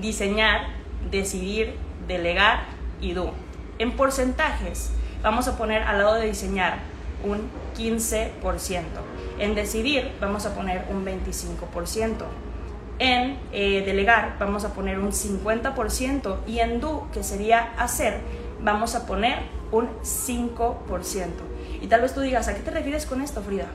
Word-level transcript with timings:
diseñar, 0.00 0.60
decidir, 1.10 1.74
delegar 2.06 2.60
y 3.00 3.14
do. 3.14 3.32
En 3.80 3.96
porcentajes, 3.96 4.92
vamos 5.24 5.48
a 5.48 5.58
poner 5.58 5.82
al 5.82 5.98
lado 5.98 6.14
de 6.14 6.28
diseñar 6.28 6.78
un 7.24 7.50
15%. 7.76 8.30
En 9.40 9.56
decidir, 9.56 10.12
vamos 10.20 10.46
a 10.46 10.54
poner 10.54 10.84
un 10.88 11.04
25%. 11.04 12.26
En 13.00 13.38
eh, 13.50 13.82
delegar, 13.84 14.36
vamos 14.38 14.64
a 14.64 14.72
poner 14.72 15.00
un 15.00 15.10
50%. 15.10 16.36
Y 16.46 16.60
en 16.60 16.80
do, 16.80 17.08
que 17.12 17.24
sería 17.24 17.72
hacer, 17.76 18.20
vamos 18.62 18.94
a 18.94 19.04
poner 19.04 19.40
un 19.72 19.88
5%. 20.04 21.26
Y 21.82 21.88
tal 21.88 22.02
vez 22.02 22.14
tú 22.14 22.20
digas, 22.20 22.46
¿a 22.46 22.54
qué 22.54 22.60
te 22.60 22.70
refieres 22.70 23.04
con 23.04 23.20
esto, 23.20 23.42
Frida? 23.42 23.66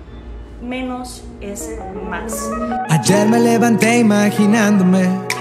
Menos 0.61 1.25
es 1.41 1.69
más. 2.09 2.49
Ayer 2.89 3.27
me 3.27 3.41
levanté 3.41 3.97
imaginándome 3.97 5.32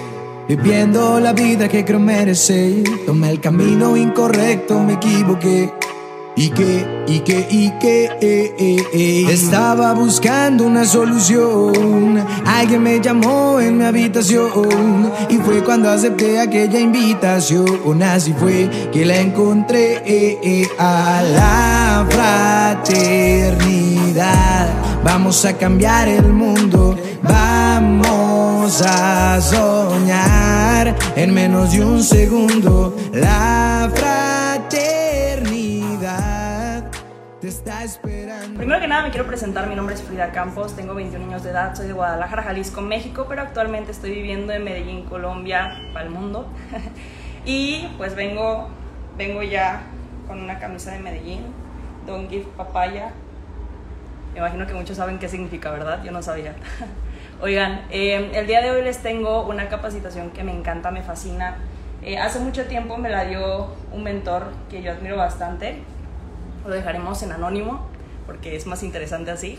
Viviendo 0.49 1.21
la 1.21 1.33
vida 1.33 1.69
que 1.69 1.85
creo 1.85 2.01
merecer. 2.01 2.83
Tomé 3.07 3.31
el 3.31 3.41
camino 3.41 3.97
incorrecto, 3.97 4.81
me 4.81 4.95
equivoqué. 4.95 5.73
Y 6.35 6.49
que, 6.49 7.05
y 7.07 7.21
que, 7.21 7.47
y 7.51 7.71
que, 7.79 8.07
eh, 8.07 8.55
eh, 8.59 8.83
eh. 8.95 9.27
estaba 9.29 9.93
buscando 9.93 10.65
una 10.65 10.87
solución. 10.87 12.25
Alguien 12.47 12.83
me 12.83 13.01
llamó 13.01 13.61
en 13.61 13.77
mi 13.77 13.85
habitación 13.85 15.13
y 15.29 15.37
fue 15.37 15.63
cuando 15.63 15.91
acepté 15.91 16.41
aquella 16.41 16.81
invitación. 16.81 18.03
Así 18.03 18.33
fue 18.33 18.71
que 18.91 19.05
la 19.05 19.21
encontré 19.21 20.41
a 20.79 21.23
la 21.23 22.07
fraternidad. 22.83 24.71
Vamos 25.05 25.45
a 25.45 25.53
cambiar 25.59 26.09
el 26.09 26.33
mundo. 26.33 26.97
Vamos 27.23 28.83
a 28.85 29.41
soñar 29.41 30.97
en 31.15 31.33
menos 31.33 31.73
de 31.73 31.85
un 31.85 32.03
segundo. 32.03 32.97
La 33.13 33.89
fraternidad 33.95 36.91
te 37.41 37.47
está 37.47 37.85
esperando. 37.85 38.59
Primero 38.59 38.81
que 38.81 38.89
nada 38.89 39.05
me 39.05 39.11
quiero 39.11 39.25
presentar, 39.27 39.69
mi 39.69 39.77
nombre 39.77 39.95
es 39.95 40.03
Frida 40.03 40.33
Campos, 40.33 40.75
tengo 40.75 40.95
21 40.95 41.27
años 41.27 41.45
de 41.45 41.51
edad, 41.51 41.77
soy 41.77 41.87
de 41.87 41.93
Guadalajara, 41.93 42.43
Jalisco, 42.43 42.81
México, 42.81 43.27
pero 43.29 43.43
actualmente 43.43 43.93
estoy 43.93 44.11
viviendo 44.11 44.53
en 44.53 44.65
Medellín, 44.65 45.05
Colombia, 45.05 45.81
para 45.93 46.07
el 46.07 46.11
mundo. 46.11 46.49
y 47.47 47.87
pues 47.99 48.17
vengo, 48.17 48.69
vengo 49.17 49.45
ya 49.45 49.83
con 50.27 50.43
una 50.43 50.59
camisa 50.59 50.91
de 50.91 50.99
Medellín, 50.99 51.43
Don't 52.05 52.29
Give 52.29 52.47
Papaya. 52.57 53.13
Me 54.33 54.39
imagino 54.39 54.67
que 54.67 54.75
muchos 54.75 54.97
saben 54.97 55.21
qué 55.21 55.29
significa, 55.29 55.71
¿verdad? 55.71 56.03
Yo 56.03 56.11
no 56.11 56.21
sabía. 56.21 56.57
Oigan, 57.43 57.83
eh, 57.91 58.31
el 58.35 58.47
día 58.47 58.63
de 58.63 58.71
hoy 58.71 58.83
les 58.83 58.99
tengo 58.99 59.45
una 59.49 59.69
capacitación 59.69 60.31
que 60.31 60.45
me 60.45 60.57
encanta, 60.57 60.93
me 60.93 61.03
fascina. 61.03 61.57
Eh, 62.01 62.17
hace 62.17 62.39
mucho 62.39 62.67
tiempo 62.67 62.99
me 62.99 63.11
la 63.11 63.25
dio 63.25 63.67
un 63.91 64.05
mentor 64.05 64.53
que 64.71 64.81
yo 64.81 64.93
admiro 64.93 65.17
bastante. 65.17 65.79
Lo 66.65 66.73
dejaremos 66.73 67.21
en 67.25 67.33
anónimo 67.33 67.89
porque 68.27 68.55
es 68.55 68.67
más 68.67 68.85
interesante 68.85 69.33
así. 69.33 69.59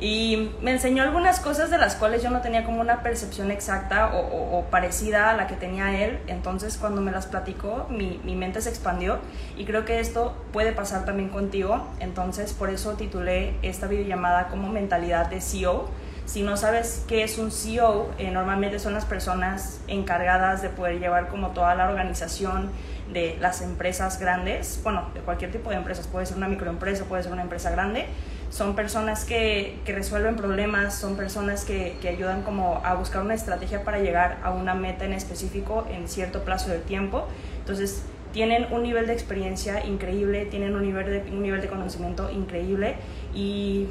Y 0.00 0.50
me 0.62 0.72
enseñó 0.72 1.04
algunas 1.04 1.38
cosas 1.38 1.70
de 1.70 1.78
las 1.78 1.94
cuales 1.94 2.24
yo 2.24 2.30
no 2.30 2.40
tenía 2.40 2.64
como 2.64 2.80
una 2.80 3.04
percepción 3.04 3.52
exacta 3.52 4.10
o, 4.12 4.64
parecida 4.64 5.30
a 5.30 5.36
la 5.36 5.46
que 5.46 5.54
tenía 5.54 6.04
él. 6.04 6.18
Entonces 6.26 6.76
cuando 6.76 7.02
me 7.02 7.12
las 7.12 7.26
platicó, 7.26 7.86
mi, 7.88 8.20
mi, 8.24 8.34
mente 8.34 8.60
se 8.60 8.68
expandió 8.68 9.20
y 9.56 9.64
creo 9.64 9.84
que 9.84 10.00
esto 10.00 10.34
puede 10.52 10.72
pasar 10.72 11.04
también 11.04 11.28
contigo. 11.28 11.86
Entonces 12.00 12.52
por 12.52 12.68
eso 12.68 12.94
titulé 12.94 13.54
esta 13.62 13.86
videollamada 13.86 14.48
como 14.48 14.68
mentalidad 14.70 15.30
de 15.30 15.40
CEO 15.40 15.88
si 16.26 16.42
no 16.42 16.56
sabes 16.56 17.04
qué 17.06 17.22
es 17.22 17.38
un 17.38 17.50
CEO, 17.52 18.10
eh, 18.18 18.30
normalmente 18.30 18.78
son 18.80 18.92
las 18.92 19.04
personas 19.04 19.80
encargadas 19.86 20.60
de 20.60 20.68
poder 20.68 20.98
llevar 20.98 21.28
como 21.28 21.50
toda 21.50 21.74
la 21.76 21.88
organización 21.88 22.70
de 23.12 23.36
las 23.40 23.62
empresas 23.62 24.18
grandes, 24.18 24.80
bueno, 24.82 25.08
de 25.14 25.20
cualquier 25.20 25.52
tipo 25.52 25.70
de 25.70 25.76
empresas, 25.76 26.08
puede 26.08 26.26
ser 26.26 26.36
una 26.36 26.48
microempresa, 26.48 27.04
puede 27.04 27.22
ser 27.22 27.32
una 27.32 27.42
empresa 27.42 27.70
grande, 27.70 28.06
son 28.50 28.74
personas 28.74 29.24
que, 29.24 29.78
que 29.84 29.94
resuelven 29.94 30.34
problemas, 30.34 30.96
son 30.96 31.16
personas 31.16 31.64
que, 31.64 31.96
que, 32.02 32.08
ayudan 32.08 32.42
como 32.42 32.80
a 32.84 32.94
buscar 32.94 33.22
una 33.22 33.34
estrategia 33.34 33.84
para 33.84 34.00
llegar 34.00 34.38
a 34.42 34.50
una 34.50 34.74
meta 34.74 35.04
en 35.04 35.12
específico 35.12 35.86
en 35.90 36.08
cierto 36.08 36.42
plazo 36.42 36.70
de 36.70 36.78
tiempo. 36.78 37.26
Entonces, 37.58 38.02
tienen 38.32 38.66
un 38.72 38.82
nivel 38.82 39.06
de 39.06 39.12
experiencia 39.12 39.84
increíble, 39.86 40.46
tienen 40.46 40.74
un 40.74 40.82
nivel 40.82 41.06
de, 41.06 41.30
un 41.30 41.42
nivel 41.42 41.60
de 41.60 41.68
conocimiento 41.68 42.30
increíble 42.30 42.96
y 43.34 43.88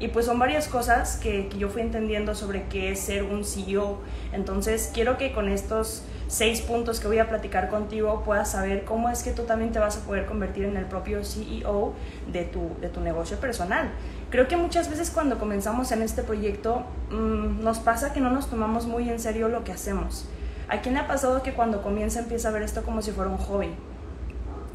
y 0.00 0.08
pues 0.08 0.26
son 0.26 0.38
varias 0.38 0.66
cosas 0.66 1.16
que, 1.16 1.48
yo 1.56 1.68
fui 1.68 1.82
entendiendo 1.82 2.34
sobre 2.34 2.64
qué 2.64 2.90
es 2.90 3.00
ser 3.00 3.22
un 3.22 3.44
CEO. 3.44 3.98
Entonces 4.32 4.90
quiero 4.92 5.16
que 5.18 5.32
con 5.32 5.48
estos 5.48 6.02
seis 6.26 6.62
puntos 6.62 6.98
que 6.98 7.06
voy 7.06 7.18
a 7.18 7.28
platicar 7.28 7.68
contigo 7.68 8.22
puedas 8.24 8.50
saber 8.50 8.84
cómo 8.84 9.08
es 9.08 9.22
que 9.22 9.30
tú 9.30 9.44
también 9.44 9.70
te 9.70 9.78
vas 9.78 9.96
a 9.98 10.00
poder 10.00 10.26
convertir 10.26 10.64
en 10.64 10.76
el 10.76 10.86
propio 10.86 11.22
CEO 11.24 11.92
de 12.32 12.44
tu, 12.44 12.70
de 12.80 12.88
tu 12.88 13.00
negocio 13.00 13.38
personal. 13.38 13.90
Creo 14.30 14.48
que 14.48 14.56
muchas 14.56 14.90
veces 14.90 15.10
cuando 15.10 15.38
comenzamos 15.38 15.92
en 15.92 16.02
este 16.02 16.24
proyecto 16.24 16.84
mmm, 17.10 17.62
nos 17.62 17.78
pasa 17.78 18.12
que 18.12 18.20
no 18.20 18.30
nos 18.30 18.50
tomamos 18.50 18.86
muy 18.86 19.08
en 19.08 19.20
serio 19.20 19.48
lo 19.48 19.62
que 19.62 19.72
hacemos. 19.72 20.26
¿A 20.68 20.80
quién 20.80 20.94
le 20.94 21.00
ha 21.00 21.06
pasado 21.06 21.42
que 21.42 21.52
cuando 21.52 21.82
comienza 21.82 22.18
empieza 22.18 22.48
a 22.48 22.52
ver 22.52 22.62
esto 22.62 22.82
como 22.82 23.00
si 23.00 23.12
fuera 23.12 23.30
un 23.30 23.38
hobby? 23.38 23.70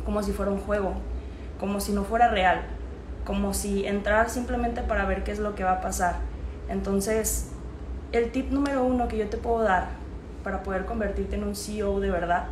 Como 0.06 0.24
si 0.24 0.32
fuera 0.32 0.52
un 0.52 0.60
juego, 0.60 0.94
como 1.60 1.82
si 1.82 1.92
no 1.92 2.06
fuera 2.06 2.30
real 2.30 2.79
como 3.30 3.54
si 3.54 3.86
entrar 3.86 4.32
simplemente 4.32 4.82
para 4.82 5.06
ver 5.06 5.24
qué 5.24 5.32
es 5.32 5.38
lo 5.38 5.54
que 5.54 5.64
va 5.64 5.74
a 5.74 5.82
pasar. 5.82 6.16
Entonces, 6.68 7.52
el 8.12 8.32
tip 8.32 8.50
número 8.50 8.84
uno 8.84 9.08
que 9.08 9.20
yo 9.20 9.30
te 9.30 9.38
puedo 9.38 9.62
dar 9.62 9.90
para 10.44 10.64
poder 10.64 10.86
convertirte 10.86 11.36
en 11.36 11.44
un 11.44 11.56
CEO 11.56 12.00
de 12.00 12.10
verdad 12.10 12.46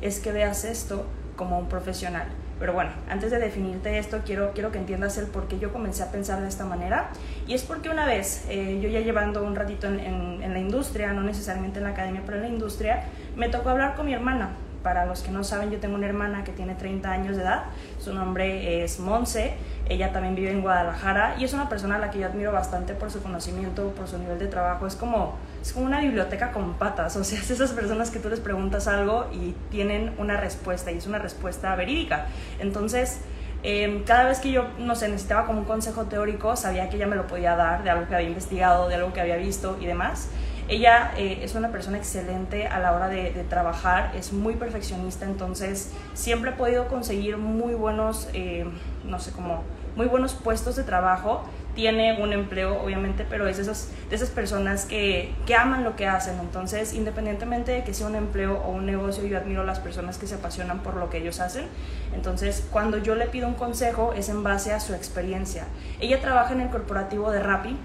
es 0.00 0.20
que 0.20 0.32
veas 0.32 0.64
esto 0.64 1.04
como 1.36 1.58
un 1.58 1.68
profesional. 1.68 2.26
Pero 2.58 2.72
bueno, 2.72 2.92
antes 3.10 3.32
de 3.32 3.38
definirte 3.38 3.98
esto, 3.98 4.22
quiero, 4.24 4.52
quiero 4.54 4.72
que 4.72 4.78
entiendas 4.78 5.18
el 5.18 5.26
por 5.26 5.46
qué 5.46 5.58
yo 5.58 5.74
comencé 5.74 6.02
a 6.02 6.10
pensar 6.10 6.40
de 6.40 6.48
esta 6.48 6.64
manera. 6.64 7.10
Y 7.46 7.52
es 7.52 7.62
porque 7.62 7.90
una 7.90 8.06
vez, 8.06 8.46
eh, 8.48 8.80
yo 8.82 8.88
ya 8.88 9.00
llevando 9.00 9.44
un 9.44 9.54
ratito 9.54 9.88
en, 9.88 10.40
la 10.40 10.58
industria, 10.58 11.12
no 11.12 11.20
necesariamente 11.20 11.80
en 11.80 11.84
la 11.84 11.90
academia, 11.90 12.22
pero 12.24 12.38
en 12.38 12.44
la 12.44 12.48
industria, 12.48 13.04
me 13.36 13.50
tocó 13.50 13.68
hablar 13.68 13.94
con 13.94 14.06
mi 14.06 14.14
hermana. 14.14 14.52
Para 14.84 15.04
los 15.04 15.22
que 15.22 15.32
no 15.32 15.42
saben, 15.42 15.72
yo 15.72 15.80
tengo 15.80 15.96
una 15.96 16.06
hermana 16.06 16.44
que 16.44 16.52
tiene 16.52 16.76
30 16.76 17.10
años 17.10 17.36
de 17.36 17.42
edad. 17.42 17.64
Su 17.98 18.14
nombre 18.14 18.84
es 18.84 19.00
Monse 19.00 19.56
ella 19.88 20.12
también 20.12 20.34
vive 20.34 20.50
en 20.50 20.62
Guadalajara 20.62 21.36
y 21.38 21.44
es 21.44 21.52
una 21.52 21.68
persona 21.68 21.96
a 21.96 21.98
la 21.98 22.10
que 22.10 22.18
yo 22.18 22.26
admiro 22.26 22.52
bastante 22.52 22.94
por 22.94 23.10
su 23.10 23.22
conocimiento, 23.22 23.90
por 23.90 24.08
su 24.08 24.18
nivel 24.18 24.38
de 24.38 24.46
trabajo. 24.46 24.86
Es 24.86 24.96
como, 24.96 25.36
es 25.60 25.72
como 25.72 25.84
una 25.84 26.00
biblioteca 26.00 26.52
con 26.52 26.74
patas, 26.74 27.16
o 27.16 27.24
sea, 27.24 27.38
es 27.42 27.50
esas 27.50 27.72
personas 27.72 28.10
que 28.10 28.18
tú 28.18 28.30
les 28.30 28.40
preguntas 28.40 28.88
algo 28.88 29.26
y 29.32 29.54
tienen 29.70 30.14
una 30.18 30.38
respuesta 30.38 30.90
y 30.90 30.98
es 30.98 31.06
una 31.06 31.18
respuesta 31.18 31.74
verídica. 31.76 32.26
Entonces, 32.60 33.20
eh, 33.62 34.02
cada 34.06 34.24
vez 34.24 34.40
que 34.40 34.52
yo, 34.52 34.68
no 34.78 34.94
sé, 34.94 35.08
necesitaba 35.08 35.46
como 35.46 35.60
un 35.60 35.64
consejo 35.66 36.04
teórico, 36.04 36.56
sabía 36.56 36.88
que 36.88 36.96
ella 36.96 37.06
me 37.06 37.16
lo 37.16 37.26
podía 37.26 37.54
dar 37.54 37.82
de 37.82 37.90
algo 37.90 38.08
que 38.08 38.14
había 38.14 38.28
investigado, 38.28 38.88
de 38.88 38.94
algo 38.94 39.12
que 39.12 39.20
había 39.20 39.36
visto 39.36 39.76
y 39.80 39.86
demás. 39.86 40.30
Ella 40.68 41.12
eh, 41.16 41.40
es 41.42 41.54
una 41.54 41.70
persona 41.70 41.98
excelente 41.98 42.66
a 42.66 42.78
la 42.78 42.92
hora 42.92 43.08
de, 43.08 43.44
trabajar, 43.48 44.12
es 44.16 44.32
muy 44.32 44.54
perfeccionista, 44.54 45.26
entonces 45.26 45.92
siempre 46.14 46.50
he 46.50 46.54
podido 46.54 46.88
conseguir 46.88 47.36
muy 47.36 47.74
buenos, 47.74 48.28
eh, 48.32 48.64
no 49.04 49.18
sé, 49.18 49.32
como 49.32 49.62
muy 49.96 50.06
buenos 50.06 50.34
puestos 50.34 50.76
de 50.76 50.82
trabajo. 50.82 51.44
Tiene 51.74 52.22
un 52.22 52.32
empleo, 52.32 52.80
obviamente, 52.80 53.26
pero 53.28 53.48
es 53.48 53.56
de 53.56 53.64
esas, 53.64 53.90
de 54.08 54.14
esas 54.14 54.30
personas 54.30 54.84
que, 54.84 55.34
que 55.44 55.56
aman 55.56 55.82
lo 55.82 55.96
que 55.96 56.06
hacen. 56.06 56.38
Entonces, 56.38 56.94
independientemente 56.94 57.72
de 57.72 57.82
que 57.82 57.92
sea 57.92 58.06
un 58.06 58.14
empleo 58.14 58.60
o 58.60 58.70
un 58.70 58.86
negocio, 58.86 59.24
yo 59.24 59.36
admiro 59.36 59.62
a 59.62 59.64
las 59.64 59.80
personas 59.80 60.16
que 60.16 60.28
se 60.28 60.36
apasionan 60.36 60.80
por 60.80 60.96
lo 60.96 61.10
que 61.10 61.18
ellos 61.18 61.40
hacen. 61.40 61.66
Entonces, 62.14 62.66
cuando 62.70 62.98
yo 62.98 63.16
le 63.16 63.26
pido 63.26 63.48
un 63.48 63.54
consejo, 63.54 64.12
es 64.12 64.28
en 64.28 64.44
base 64.44 64.72
a 64.72 64.78
su 64.78 64.94
experiencia. 64.94 65.64
Ella 66.00 66.20
trabaja 66.20 66.52
en 66.52 66.60
el 66.60 66.70
corporativo 66.70 67.32
de 67.32 67.40
Rappi, 67.40 67.76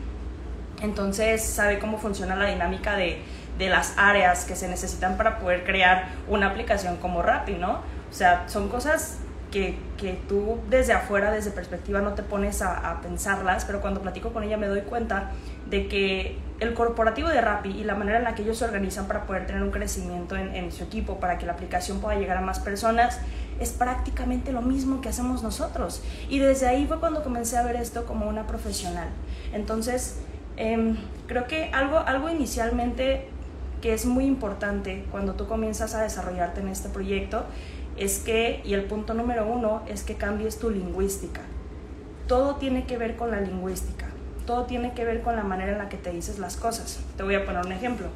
entonces 0.81 1.44
sabe 1.44 1.79
cómo 1.79 1.97
funciona 1.97 2.35
la 2.35 2.45
dinámica 2.45 2.95
de, 2.95 3.22
de, 3.57 3.69
las 3.69 3.94
áreas 3.97 4.45
que 4.45 4.56
se 4.56 4.67
necesitan 4.67 5.17
para 5.17 5.40
poder 5.40 5.63
crear 5.66 6.09
una 6.28 6.48
aplicación 6.48 6.98
como 6.98 7.21
Rappi, 7.21 7.53
¿no? 7.53 7.80
O 8.09 8.13
sea, 8.13 8.48
son 8.48 8.69
cosas 8.69 9.19
que, 9.51 9.77
que 9.98 10.13
tú 10.27 10.59
desde 10.69 10.94
afuera, 10.94 11.31
desde 11.31 11.51
perspectiva, 11.51 12.01
no 12.01 12.13
te 12.13 12.24
pones 12.24 12.62
a, 12.62 12.92
a, 12.92 13.01
pensarlas, 13.01 13.65
pero 13.65 13.81
cuando 13.81 14.01
platico 14.01 14.31
con 14.31 14.44
ella 14.44 14.57
me 14.57 14.68
doy 14.68 14.81
cuenta 14.81 15.31
de 15.69 15.88
que 15.88 16.38
el 16.59 16.74
corporativo 16.74 17.30
de 17.30 17.42
Rappi 17.42 17.69
y 17.69 17.83
la 17.83 17.95
manera 17.95 18.19
en 18.19 18.24
la 18.24 18.36
que 18.36 18.44
ellos 18.44 18.57
se 18.57 18.65
organizan 18.65 19.07
para 19.07 19.25
poder 19.25 19.48
tener 19.48 19.63
un 19.63 19.71
crecimiento 19.71 20.36
en, 20.36 20.56
en 20.56 20.71
su 20.71 20.83
equipo, 20.83 21.19
para 21.19 21.38
que 21.38 21.45
la 21.45 21.53
aplicación 21.53 22.00
pueda 22.00 22.18
llegar 22.18 22.38
a 22.38 22.42
más 22.42 22.59
personas, 22.59 23.19
es 23.59 23.71
prácticamente 23.71 24.51
lo 24.51 24.62
mismo 24.62 25.01
que 25.01 25.09
hacemos 25.09 25.44
nosotros. 25.44 26.01
Y 26.30 26.39
desde 26.39 26.68
ahí 26.68 26.86
fue 26.86 27.00
cuando 27.00 27.24
comencé 27.24 27.57
a 27.57 27.63
ver 27.63 27.75
esto 27.75 28.06
como 28.06 28.27
una 28.27 28.45
profesional. 28.45 29.07
Entonces, 29.53 30.19
eh, 30.59 30.95
creo 31.25 31.47
que 31.47 31.71
algo, 31.73 31.97
algo 31.97 32.29
inicialmente 32.29 33.27
que 33.81 33.94
es 33.94 34.06
muy 34.06 34.25
importante 34.25 35.06
cuando 35.09 35.33
tú 35.33 35.47
comienzas 35.47 35.95
a 35.95 36.01
desarrollarte 36.01 36.59
en 36.61 36.67
este 36.67 36.89
proyecto 36.89 37.45
es 37.97 38.19
que, 38.19 38.61
y 38.63 38.73
el 38.73 38.83
punto 38.83 39.13
número 39.13 39.47
uno, 39.47 39.81
es 39.88 40.03
que 40.03 40.15
cambies 40.15 40.59
tu 40.59 40.69
lingüística. 40.69 41.41
Todo 42.27 42.56
tiene 42.57 42.85
que 42.85 42.97
ver 42.97 43.15
con 43.15 43.31
la 43.31 43.41
lingüística, 43.41 44.06
todo 44.45 44.65
tiene 44.65 44.94
que 44.94 45.03
ver 45.03 45.21
con 45.21 45.35
la 45.35 45.44
manera 45.44 45.71
en 45.71 45.77
la 45.79 45.89
que 45.89 45.97
te 45.97 46.11
dices 46.11 46.39
las 46.39 46.57
cosas. 46.57 47.00
Te 47.17 47.23
voy 47.23 47.35
a 47.35 47.45
poner 47.45 47.65
un 47.65 47.71
ejemplo. 47.71 48.07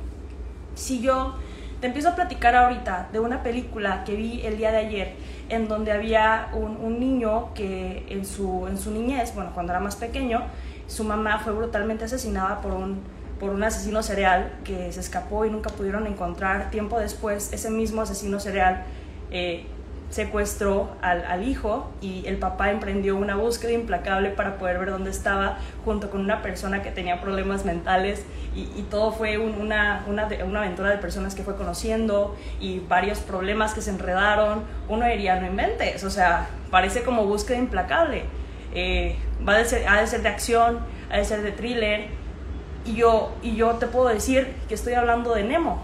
Si 0.75 1.01
yo 1.01 1.35
Te 1.83 1.87
empiezo 1.87 2.07
a 2.07 2.15
platicar 2.15 2.55
ahorita 2.55 3.09
de 3.11 3.19
una 3.19 3.43
película 3.43 4.05
que 4.05 4.15
vi 4.15 4.39
el 4.45 4.55
día 4.55 4.71
de 4.71 4.77
ayer, 4.77 5.15
en 5.49 5.67
donde 5.67 5.91
había 5.91 6.47
un, 6.53 6.77
un 6.77 6.97
niño 6.97 7.53
que 7.53 8.05
en 8.07 8.25
su, 8.25 8.67
en 8.67 8.77
su 8.77 8.89
niñez, 8.91 9.35
bueno, 9.35 9.51
cuando 9.53 9.73
era 9.73 9.81
más 9.81 9.97
pequeño, 9.97 10.43
su 10.87 11.03
mamá 11.03 11.39
fue 11.39 11.53
brutalmente 11.53 12.05
asesinada 12.05 12.61
por 12.61 12.73
un, 12.73 13.01
por 13.39 13.49
un 13.49 13.63
asesino 13.63 14.03
serial 14.03 14.51
que 14.63 14.91
se 14.91 14.99
escapó 14.99 15.45
y 15.45 15.49
nunca 15.49 15.69
pudieron 15.69 16.07
encontrar. 16.07 16.69
Tiempo 16.69 16.99
después, 16.99 17.51
ese 17.53 17.69
mismo 17.69 18.01
asesino 18.01 18.39
serial 18.39 18.83
eh, 19.31 19.65
secuestró 20.13 20.95
al, 21.01 21.25
al, 21.25 21.47
hijo 21.47 21.89
y 21.99 22.23
el 22.27 22.37
papá 22.37 22.69
emprendió 22.69 23.17
una 23.17 23.35
búsqueda 23.35 23.71
implacable 23.71 24.29
para 24.29 24.57
poder 24.59 24.77
ver 24.77 24.91
dónde 24.91 25.09
estaba 25.09 25.57
junto 25.83 26.11
con 26.11 26.21
una 26.21 26.43
persona 26.43 26.83
que 26.83 26.91
tenía 26.91 27.19
problemas 27.19 27.65
mentales 27.65 28.23
y, 28.55 28.61
y 28.75 28.85
todo 28.91 29.11
fue 29.11 29.39
un, 29.39 29.59
una, 29.59 30.05
una, 30.07 30.27
una, 30.45 30.59
aventura 30.59 30.91
de 30.91 30.97
personas 30.99 31.33
que 31.33 31.41
fue 31.41 31.55
conociendo 31.55 32.35
y 32.59 32.79
varios 32.87 33.19
problemas 33.21 33.73
que 33.73 33.81
se 33.81 33.89
enredaron. 33.89 34.61
Uno 34.87 35.07
diría, 35.07 35.39
no 35.39 35.47
inventes, 35.47 36.03
o 36.03 36.11
sea, 36.11 36.47
parece 36.69 37.01
como 37.01 37.25
búsqueda 37.25 37.57
implacable. 37.57 38.25
Eh, 38.75 39.17
va 39.47 39.57
a 39.57 39.65
ser, 39.65 39.87
ha 39.87 40.01
de 40.01 40.07
ser 40.07 40.21
de 40.21 40.29
acción, 40.29 40.79
ha 41.11 41.17
de 41.17 41.25
ser 41.25 41.41
de 41.41 41.51
thriller 41.51 42.07
y 42.85 42.95
yo, 42.95 43.31
y 43.41 43.55
yo 43.55 43.73
te 43.73 43.87
puedo 43.87 44.09
decir 44.09 44.53
que 44.67 44.75
estoy 44.75 44.93
hablando 44.93 45.33
de 45.33 45.43
Nemo. 45.43 45.81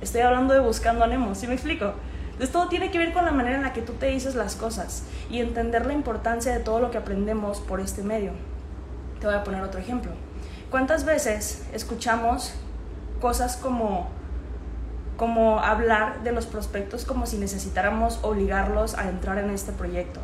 Estoy 0.00 0.20
hablando 0.20 0.54
de 0.54 0.60
Buscando 0.60 1.04
a 1.04 1.08
Nemo, 1.08 1.34
¿sí 1.34 1.46
me 1.46 1.54
explico? 1.54 1.92
Entonces 2.38 2.52
todo 2.52 2.68
tiene 2.68 2.90
que 2.90 2.98
ver 2.98 3.12
con 3.12 3.24
la 3.24 3.32
manera 3.32 3.56
en 3.56 3.62
la 3.62 3.72
que 3.72 3.82
tú 3.82 3.94
te 3.94 4.06
dices 4.06 4.36
las 4.36 4.54
cosas 4.54 5.02
y 5.28 5.40
entender 5.40 5.86
la 5.86 5.92
importancia 5.92 6.52
de 6.52 6.60
todo 6.60 6.78
lo 6.78 6.90
que 6.92 6.98
aprendemos 6.98 7.58
por 7.60 7.80
este 7.80 8.02
medio. 8.02 8.30
Te 9.20 9.26
voy 9.26 9.34
a 9.34 9.42
poner 9.42 9.62
otro 9.62 9.80
ejemplo. 9.80 10.12
¿Cuántas 10.70 11.04
veces 11.04 11.66
escuchamos 11.72 12.54
cosas 13.20 13.56
como, 13.56 14.08
como 15.16 15.58
hablar 15.58 16.22
de 16.22 16.30
los 16.30 16.46
prospectos 16.46 17.04
como 17.04 17.26
si 17.26 17.38
necesitáramos 17.38 18.20
obligarlos 18.22 18.94
a 18.94 19.08
entrar 19.08 19.38
en 19.38 19.50
este 19.50 19.72
proyecto? 19.72 20.20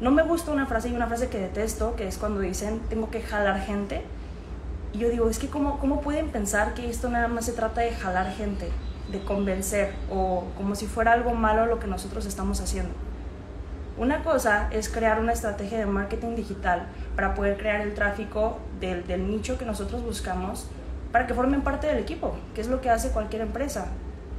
No 0.00 0.10
me 0.10 0.22
gusta 0.22 0.50
una 0.52 0.66
frase 0.66 0.88
y 0.88 0.94
una 0.94 1.06
frase 1.06 1.28
que 1.28 1.38
detesto, 1.38 1.96
que 1.96 2.08
es 2.08 2.18
cuando 2.18 2.40
dicen 2.40 2.80
tengo 2.88 3.10
que 3.10 3.20
jalar 3.22 3.60
gente. 3.60 4.02
Y 4.92 4.98
yo 4.98 5.08
digo, 5.08 5.28
es 5.28 5.38
que 5.38 5.48
¿cómo, 5.48 5.78
cómo 5.78 6.00
pueden 6.00 6.30
pensar 6.30 6.74
que 6.74 6.88
esto 6.88 7.08
nada 7.10 7.28
más 7.28 7.44
se 7.44 7.52
trata 7.52 7.82
de 7.82 7.92
jalar 7.92 8.32
gente? 8.32 8.70
de 9.10 9.20
convencer 9.20 9.92
o 10.10 10.44
como 10.56 10.74
si 10.74 10.86
fuera 10.86 11.12
algo 11.12 11.34
malo 11.34 11.66
lo 11.66 11.78
que 11.78 11.86
nosotros 11.86 12.26
estamos 12.26 12.60
haciendo. 12.60 12.92
Una 13.98 14.22
cosa 14.22 14.68
es 14.70 14.88
crear 14.88 15.20
una 15.20 15.32
estrategia 15.32 15.78
de 15.78 15.86
marketing 15.86 16.34
digital 16.34 16.86
para 17.16 17.34
poder 17.34 17.58
crear 17.58 17.80
el 17.80 17.94
tráfico 17.94 18.58
del, 18.80 19.04
nicho 19.28 19.58
que 19.58 19.64
nosotros 19.64 20.02
buscamos 20.02 20.68
para 21.12 21.26
que 21.26 21.34
formen 21.34 21.62
parte 21.62 21.86
del 21.86 21.98
equipo, 21.98 22.36
que 22.54 22.60
es 22.60 22.68
lo 22.68 22.80
que 22.80 22.88
hace 22.88 23.10
cualquier 23.10 23.42
empresa, 23.42 23.88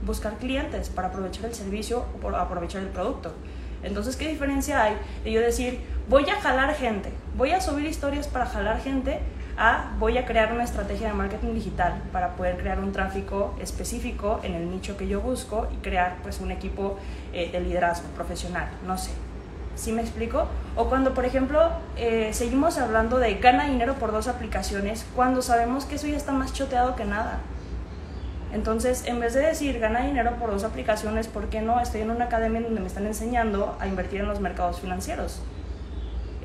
buscar 0.06 0.38
clientes 0.38 0.90
para 0.90 1.10
aprovechar 1.10 1.46
el 1.46 1.54
servicio 1.54 2.06
o 2.24 2.30
aprovechar 2.30 2.81
el 2.81 2.88
producto. 2.88 3.34
Entonces, 3.83 4.16
¿qué 4.16 4.28
diferencia 4.28 4.83
hay 4.83 4.95
de 5.24 5.31
yo 5.31 5.42
decir, 5.42 5.80
voy 6.10 6.30
a 6.30 6.39
jalar 6.42 6.75
gente, 6.75 7.12
voy 7.36 7.51
a 7.51 7.62
subir 7.62 7.86
historias 7.86 8.28
para 8.28 8.45
jalar 8.45 8.81
gente 8.81 9.19
a 9.57 9.92
voy 10.00 10.18
a 10.18 10.25
crear 10.25 10.54
una 10.54 10.63
estrategia 10.63 11.10
de 11.10 11.13
marketing 11.13 11.54
digital 11.54 12.01
para 12.12 12.36
poder 12.36 12.57
crear 12.57 12.80
un 12.80 12.92
tráfico 12.92 13.54
específico 13.62 14.39
en 14.44 14.56
el 14.56 14.69
nicho 14.69 14.98
que 14.98 15.07
yo 15.07 15.22
busco 15.22 15.68
y 15.74 15.78
crear 15.78 16.18
pues 16.24 16.39
un 16.39 16.51
equipo 16.51 16.98
eh, 17.33 17.50
de 17.51 17.60
liderazgo 17.60 18.07
profesional, 18.10 18.69
no 18.86 18.98
sé. 18.98 19.12
¿Sí 19.75 19.92
me 19.92 20.01
explico? 20.01 20.48
O 20.75 20.89
cuando, 20.89 21.13
por 21.13 21.25
ejemplo, 21.25 21.69
eh, 21.95 22.30
seguimos 22.34 22.77
hablando 22.77 23.19
de 23.19 23.36
gana 23.36 23.66
dinero 23.66 23.95
por 23.95 24.12
dos 24.12 24.27
aplicaciones, 24.27 25.06
cuando 25.16 25.42
sabemos 25.42 25.86
que 25.86 25.95
eso 25.95 26.07
ya 26.07 26.18
está 26.18 26.34
más 26.34 26.54
choteado 26.54 26.95
que 26.95 27.06
nada. 27.06 27.39
Entonces, 28.53 29.06
en 29.06 29.19
vez 29.19 29.33
de 29.33 29.42
decir 29.42 29.80
gana 29.80 30.01
dinero 30.01 30.36
por 30.39 30.51
dos 30.51 30.63
aplicaciones, 30.63 31.27
¿por 31.27 31.48
qué 31.48 31.62
no? 31.62 31.80
Estoy 31.80 32.01
en 32.01 32.12
una 32.12 32.25
academia 32.25 32.62
donde 32.62 32.81
me 32.81 32.88
están 32.88 33.06
enseñando 33.06 33.77
a 33.80 33.88
invertir 33.88 34.21
en 34.21 34.27
los 34.27 34.39
mercados 34.39 34.81
financieros. 34.81 35.42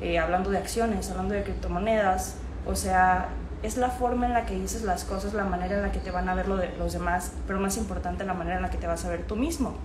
Eh, 0.01 0.19
hablando 0.19 0.49
de 0.49 0.57
acciones, 0.57 1.09
hablando 1.09 1.33
de 1.33 1.43
criptomonedas, 1.43 2.35
o 2.65 2.75
sea, 2.75 3.29
es 3.63 3.77
la 3.77 3.89
forma 3.89 4.27
en 4.27 4.33
la 4.33 4.45
que 4.45 4.55
dices 4.55 4.83
las 4.83 5.03
cosas, 5.03 5.33
la 5.33 5.43
manera 5.43 5.75
en 5.75 5.81
la 5.81 5.91
que 5.91 5.99
te 5.99 6.11
van 6.11 6.29
a 6.29 6.35
ver 6.35 6.47
los 6.47 6.93
demás, 6.93 7.31
pero 7.47 7.59
más 7.59 7.77
importante 7.77 8.23
la 8.23 8.33
manera 8.33 8.57
en 8.57 8.61
la 8.61 8.69
que 8.69 8.77
te 8.77 8.87
vas 8.87 9.03
a 9.05 9.09
ver 9.09 9.23
tú 9.23 9.35
mismo. 9.35 9.75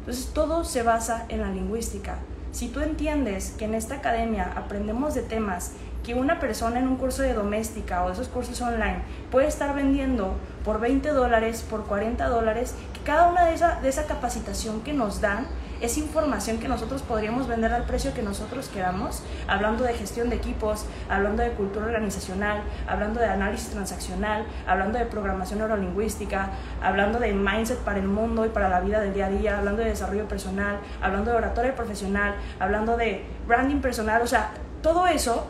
Entonces 0.00 0.32
todo 0.32 0.64
se 0.64 0.82
basa 0.82 1.24
en 1.28 1.40
la 1.40 1.48
lingüística. 1.48 2.16
Si 2.52 2.68
tú 2.68 2.80
entiendes 2.80 3.54
que 3.56 3.64
en 3.64 3.74
esta 3.74 3.96
academia 3.96 4.52
aprendemos 4.56 5.14
de 5.14 5.22
temas 5.22 5.72
que 6.04 6.14
una 6.14 6.40
persona 6.40 6.78
en 6.78 6.88
un 6.88 6.96
curso 6.96 7.22
de 7.22 7.34
doméstica 7.34 8.04
o 8.04 8.10
esos 8.10 8.28
cursos 8.28 8.60
online 8.60 9.02
puede 9.30 9.46
estar 9.46 9.74
vendiendo 9.74 10.36
por 10.64 10.80
20 10.80 11.10
dólares, 11.10 11.64
por 11.68 11.84
40 11.84 12.28
dólares, 12.28 12.74
que 12.92 13.00
cada 13.00 13.28
una 13.28 13.44
de 13.46 13.54
esa, 13.54 13.80
de 13.80 13.88
esa 13.88 14.06
capacitación 14.06 14.80
que 14.82 14.92
nos 14.92 15.20
dan 15.20 15.46
es 15.80 15.96
información 15.96 16.58
que 16.58 16.68
nosotros 16.68 17.02
podríamos 17.02 17.48
vender 17.48 17.72
al 17.72 17.84
precio 17.84 18.12
que 18.12 18.22
nosotros 18.22 18.68
queramos, 18.68 19.22
hablando 19.48 19.84
de 19.84 19.94
gestión 19.94 20.28
de 20.28 20.36
equipos, 20.36 20.84
hablando 21.08 21.42
de 21.42 21.52
cultura 21.52 21.86
organizacional, 21.86 22.62
hablando 22.86 23.18
de 23.18 23.26
análisis 23.26 23.70
transaccional, 23.70 24.44
hablando 24.66 24.98
de 24.98 25.06
programación 25.06 25.60
neurolingüística, 25.60 26.50
hablando 26.82 27.18
de 27.18 27.32
mindset 27.32 27.78
para 27.78 27.98
el 27.98 28.08
mundo 28.08 28.44
y 28.44 28.50
para 28.50 28.68
la 28.68 28.80
vida 28.80 29.00
del 29.00 29.14
día 29.14 29.26
a 29.26 29.30
día, 29.30 29.58
hablando 29.58 29.82
de 29.82 29.88
desarrollo 29.88 30.28
personal, 30.28 30.80
hablando 31.00 31.30
de 31.30 31.38
oratoria 31.38 31.74
profesional, 31.74 32.34
hablando 32.58 32.96
de 32.96 33.24
branding 33.46 33.80
personal, 33.80 34.20
o 34.20 34.26
sea, 34.26 34.50
todo 34.82 35.06
eso 35.06 35.46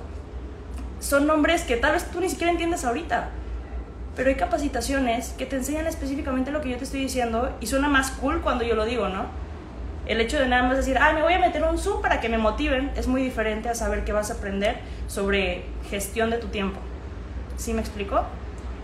son 1.01 1.27
nombres 1.27 1.63
que 1.63 1.77
tal 1.77 1.93
vez 1.93 2.05
tú 2.11 2.21
ni 2.21 2.29
siquiera 2.29 2.53
entiendes 2.53 2.85
ahorita. 2.85 3.31
Pero 4.17 4.29
hay 4.29 4.37
capacitaciones 4.37 5.31
que 5.31 5.47
te 5.47 5.57
enseñan 5.57 5.87
específicamente 5.87 6.51
lo 6.51 6.61
que 6.61 6.71
yo 6.71 6.77
te 6.77 6.85
estoy 6.85 7.01
diciendo 7.01 7.57
y 7.61 7.67
suena 7.67 7.89
más 7.89 8.11
cool 8.13 8.43
cuando 8.43 8.65
yo 8.65 8.75
lo 8.75 8.85
digo, 8.85 9.09
¿no? 9.09 9.25
El 10.07 10.21
hecho 10.21 10.39
de 10.39 10.47
nada 10.47 10.65
más 10.65 10.77
decir, 10.77 10.99
ah, 10.99 11.13
me 11.13 11.23
voy 11.23 11.35
a 11.35 11.39
meter 11.39 11.63
un 11.63 11.79
Zoom 11.79 12.03
para 12.03 12.21
que 12.21 12.29
me 12.29 12.39
motiven, 12.39 12.91
es 12.97 13.07
muy 13.07 13.23
diferente 13.23 13.69
a 13.69 13.75
saber 13.75 14.05
que 14.05 14.13
vas 14.13 14.31
a 14.31 14.35
aprender 14.35 14.79
sobre 15.07 15.65
gestión 15.89 16.31
de 16.31 16.39
tu 16.39 16.49
tiempo. 16.49 16.81
¿Sí 17.57 17.73
me 17.73 17.81
explico? 17.81 18.25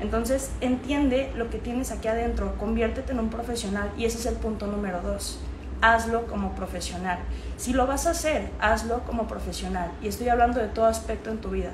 Entonces, 0.00 0.50
entiende 0.60 1.32
lo 1.34 1.50
que 1.50 1.58
tienes 1.58 1.90
aquí 1.90 2.08
adentro, 2.08 2.54
conviértete 2.58 3.12
en 3.12 3.18
un 3.18 3.30
profesional 3.30 3.90
y 3.96 4.04
ese 4.04 4.18
es 4.18 4.26
el 4.26 4.36
punto 4.36 4.66
número 4.66 5.00
dos. 5.00 5.40
Hazlo 5.80 6.26
como 6.26 6.54
profesional. 6.54 7.18
Si 7.56 7.72
lo 7.72 7.86
vas 7.86 8.06
a 8.06 8.10
hacer, 8.10 8.48
hazlo 8.60 9.00
como 9.00 9.26
profesional. 9.26 9.90
Y 10.02 10.08
estoy 10.08 10.28
hablando 10.28 10.60
de 10.60 10.68
todo 10.68 10.86
aspecto 10.86 11.30
en 11.30 11.38
tu 11.38 11.50
vida. 11.50 11.70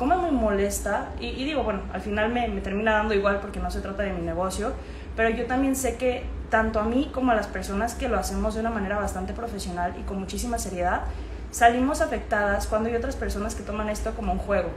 ¿Cómo 0.00 0.16
me 0.16 0.30
molesta? 0.30 1.10
Y, 1.20 1.44
digo, 1.44 1.62
bueno, 1.62 1.80
al 1.92 2.00
final 2.00 2.32
me, 2.32 2.48
me 2.48 2.62
termina 2.62 2.92
dando 2.92 3.12
igual 3.12 3.38
porque 3.38 3.60
no 3.60 3.70
se 3.70 3.82
trata 3.82 4.02
de 4.02 4.14
mi 4.14 4.22
negocio, 4.22 4.72
pero 5.14 5.28
yo 5.28 5.44
también 5.44 5.76
sé 5.76 5.96
que 5.96 6.24
tanto 6.48 6.80
a 6.80 6.84
mí 6.84 7.10
como 7.12 7.32
a 7.32 7.34
las 7.34 7.48
personas 7.48 7.94
que 7.94 8.08
lo 8.08 8.18
hacemos 8.18 8.54
de 8.54 8.60
una 8.60 8.70
manera 8.70 8.96
bastante 8.96 9.34
profesional 9.34 9.94
y 10.00 10.02
con 10.04 10.18
muchísima 10.18 10.58
seriedad, 10.58 11.02
salimos 11.50 12.00
afectadas 12.00 12.66
cuando 12.66 12.88
hay 12.88 12.94
otras 12.94 13.14
personas 13.14 13.54
que 13.54 13.62
toman 13.62 13.90
esto 13.90 14.12
como 14.12 14.32
un 14.32 14.38
juego, 14.38 14.70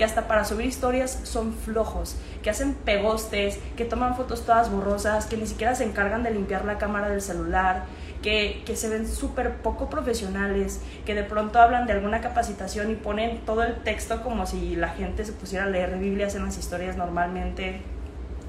que 0.00 0.04
hasta 0.04 0.26
para 0.26 0.46
subir 0.46 0.64
historias 0.64 1.20
son 1.24 1.52
flojos, 1.52 2.16
que 2.42 2.48
hacen 2.48 2.72
pegostes, 2.72 3.58
que 3.76 3.84
toman 3.84 4.16
fotos 4.16 4.46
todas 4.46 4.72
borrosas, 4.72 5.26
que 5.26 5.36
ni 5.36 5.46
siquiera 5.46 5.74
se 5.74 5.84
encargan 5.84 6.22
de 6.22 6.30
limpiar 6.30 6.64
la 6.64 6.78
cámara 6.78 7.10
del 7.10 7.20
celular, 7.20 7.84
que, 8.22 8.62
que 8.64 8.76
se 8.76 8.88
ven 8.88 9.06
súper 9.06 9.56
poco 9.56 9.90
profesionales, 9.90 10.80
que 11.04 11.14
de 11.14 11.22
pronto 11.22 11.60
hablan 11.60 11.86
de 11.86 11.92
alguna 11.92 12.22
capacitación 12.22 12.90
y 12.90 12.94
ponen 12.94 13.44
todo 13.44 13.62
el 13.62 13.74
texto 13.82 14.22
como 14.22 14.46
si 14.46 14.74
la 14.74 14.88
gente 14.88 15.22
se 15.26 15.32
pusiera 15.32 15.66
a 15.66 15.68
leer 15.68 15.98
Biblias 15.98 16.34
en 16.34 16.46
las 16.46 16.56
historias 16.56 16.96
normalmente 16.96 17.82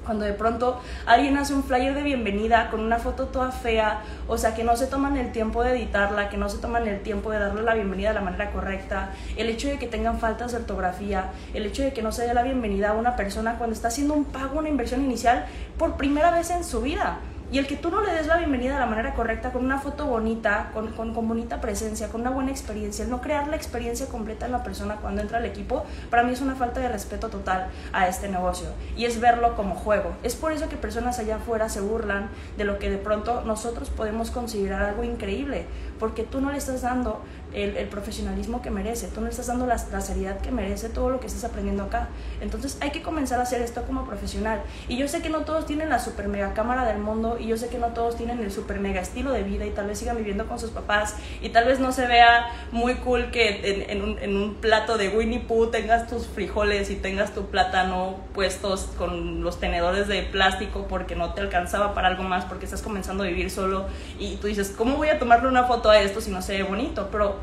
cuando 0.04 0.24
de 0.24 0.32
pronto 0.32 0.80
alguien 1.06 1.36
hace 1.36 1.54
un 1.54 1.64
flyer 1.64 1.94
de 1.94 2.02
bienvenida 2.02 2.70
con 2.70 2.80
una 2.80 2.98
foto 2.98 3.26
toda 3.26 3.52
fea, 3.52 4.02
o 4.28 4.38
sea, 4.38 4.54
que 4.54 4.64
no 4.64 4.76
se 4.76 4.86
toman 4.86 5.16
el 5.16 5.32
tiempo 5.32 5.62
de 5.62 5.72
editarla, 5.72 6.28
que 6.28 6.36
no 6.36 6.48
se 6.48 6.58
toman 6.58 6.86
el 6.88 7.00
tiempo 7.00 7.30
de 7.30 7.38
darle 7.38 7.62
la 7.62 7.74
bienvenida 7.74 8.08
de 8.08 8.14
la 8.14 8.20
manera 8.20 8.50
correcta, 8.50 9.10
el 9.36 9.48
hecho 9.48 9.68
de 9.68 9.78
que 9.78 9.86
tengan 9.86 10.18
faltas 10.18 10.52
de 10.52 10.58
ortografía, 10.58 11.30
el 11.54 11.66
hecho 11.66 11.82
de 11.82 11.92
que 11.92 12.02
no 12.02 12.12
se 12.12 12.26
dé 12.26 12.34
la 12.34 12.42
bienvenida 12.42 12.90
a 12.90 12.92
una 12.94 13.16
persona 13.16 13.56
cuando 13.58 13.74
está 13.74 13.88
haciendo 13.88 14.14
un 14.14 14.24
pago, 14.24 14.58
una 14.58 14.68
inversión 14.68 15.02
inicial 15.02 15.46
por 15.78 15.96
primera 15.96 16.30
vez 16.30 16.50
en 16.50 16.64
su 16.64 16.80
vida. 16.80 17.18
Y 17.52 17.58
el 17.58 17.66
que 17.66 17.76
tú 17.76 17.90
no 17.90 18.00
le 18.00 18.14
des 18.14 18.26
la 18.28 18.38
bienvenida 18.38 18.72
de 18.72 18.80
la 18.80 18.86
manera 18.86 19.12
correcta, 19.12 19.52
con 19.52 19.62
una 19.62 19.78
foto 19.78 20.06
bonita, 20.06 20.70
con, 20.72 20.90
con, 20.92 21.12
con, 21.12 21.28
bonita 21.28 21.60
presencia, 21.60 22.08
con 22.08 22.22
una 22.22 22.30
buena 22.30 22.50
experiencia, 22.50 23.04
el 23.04 23.10
no 23.10 23.20
crear 23.20 23.46
la 23.48 23.56
experiencia 23.56 24.06
completa 24.06 24.46
en 24.46 24.52
la 24.52 24.62
persona 24.62 24.96
cuando 24.96 25.20
entra 25.20 25.36
al 25.36 25.44
equipo, 25.44 25.84
para 26.08 26.22
mí 26.22 26.32
es 26.32 26.40
una 26.40 26.54
falta 26.54 26.80
de 26.80 26.88
respeto 26.88 27.28
total 27.28 27.66
a 27.92 28.08
este 28.08 28.30
negocio. 28.30 28.68
Y 28.96 29.04
es 29.04 29.20
verlo 29.20 29.54
como 29.54 29.74
juego. 29.74 30.16
Es 30.22 30.34
por 30.34 30.52
eso 30.52 30.70
que 30.70 30.76
personas 30.76 31.18
allá 31.18 31.36
afuera 31.36 31.68
se 31.68 31.82
burlan 31.82 32.30
de 32.56 32.64
lo 32.64 32.78
que 32.78 32.88
de 32.88 32.96
pronto 32.96 33.42
nosotros 33.42 33.90
podemos 33.90 34.30
considerar 34.30 34.84
algo 34.84 35.04
increíble, 35.04 35.66
porque 35.98 36.22
tú 36.22 36.40
no 36.40 36.52
le 36.52 36.56
estás 36.56 36.80
dando 36.80 37.20
el, 37.54 37.88
profesionalismo 37.88 38.62
que 38.62 38.70
merece, 38.70 39.08
tú 39.08 39.20
no 39.20 39.28
estás 39.28 39.46
dando 39.46 39.66
la, 39.66 39.76
la, 39.90 40.00
seriedad 40.00 40.40
que 40.40 40.50
merece 40.50 40.88
todo 40.88 41.10
lo 41.10 41.20
que 41.20 41.26
estás 41.26 41.44
aprendiendo 41.44 41.84
acá. 41.84 42.08
Entonces 42.40 42.78
hay 42.80 42.90
que 42.90 43.02
comenzar 43.02 43.38
a 43.40 43.42
hacer 43.42 43.60
esto 43.60 43.82
como 43.82 44.06
profesional. 44.06 44.62
Y 44.88 44.96
yo 44.96 45.08
sé 45.08 45.20
que 45.20 45.28
no 45.28 45.40
todos 45.40 45.66
tienen 45.66 45.88
la 45.88 45.98
super 45.98 46.28
mega 46.28 46.54
cámara 46.54 46.86
del 46.86 46.98
mundo 46.98 47.36
y 47.38 47.48
yo 47.48 47.56
sé 47.56 47.68
que 47.68 47.78
no 47.78 47.88
todos 47.88 48.16
tienen 48.16 48.40
el 48.40 48.50
super 48.50 48.80
mega 48.80 49.00
estilo 49.00 49.32
de 49.32 49.42
vida 49.42 49.66
y 49.66 49.70
tal 49.70 49.86
vez 49.86 49.98
sigan 49.98 50.16
viviendo 50.16 50.46
con 50.46 50.58
sus 50.58 50.70
papás 50.70 51.16
y 51.42 51.50
tal 51.50 51.66
vez 51.66 51.80
no 51.80 51.92
se 51.92 52.06
vea 52.06 52.50
muy 52.72 52.94
cool 52.96 53.30
que 53.30 53.86
en, 53.88 54.02
un, 54.02 54.18
en 54.18 54.36
un 54.36 54.54
plato 54.54 54.96
de 54.96 55.10
Winnie 55.10 55.40
Pooh 55.40 55.66
tengas 55.66 56.08
tus 56.08 56.26
frijoles 56.26 56.90
y 56.90 56.96
tengas 56.96 57.34
tu 57.34 57.46
plátano 57.46 58.16
puestos 58.34 58.88
con 58.96 59.42
los 59.42 59.60
tenedores 59.60 60.08
de 60.08 60.22
plástico 60.22 60.86
porque 60.88 61.16
no 61.16 61.34
te 61.34 61.40
alcanzaba 61.40 61.94
para 61.94 62.08
algo 62.08 62.22
más 62.22 62.44
porque 62.46 62.64
estás 62.64 62.82
comenzando 62.82 63.24
a 63.24 63.26
vivir 63.26 63.50
solo 63.50 63.86
y 64.18 64.36
tú 64.36 64.46
dices, 64.46 64.72
¿cómo 64.76 64.96
voy 64.96 65.08
a 65.08 65.18
tomarle 65.18 65.48
una 65.48 65.64
foto 65.64 65.90
a 65.90 66.00
esto 66.00 66.20
si 66.20 66.30
no 66.30 66.42
se 66.42 66.56
ve 66.56 66.62
bonito? 66.62 67.08
Pero 67.10 67.36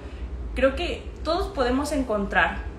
creo 0.55 0.75
que 0.75 1.09
todos 1.23 1.47
podemos 1.53 1.91
encontrar 1.91 2.69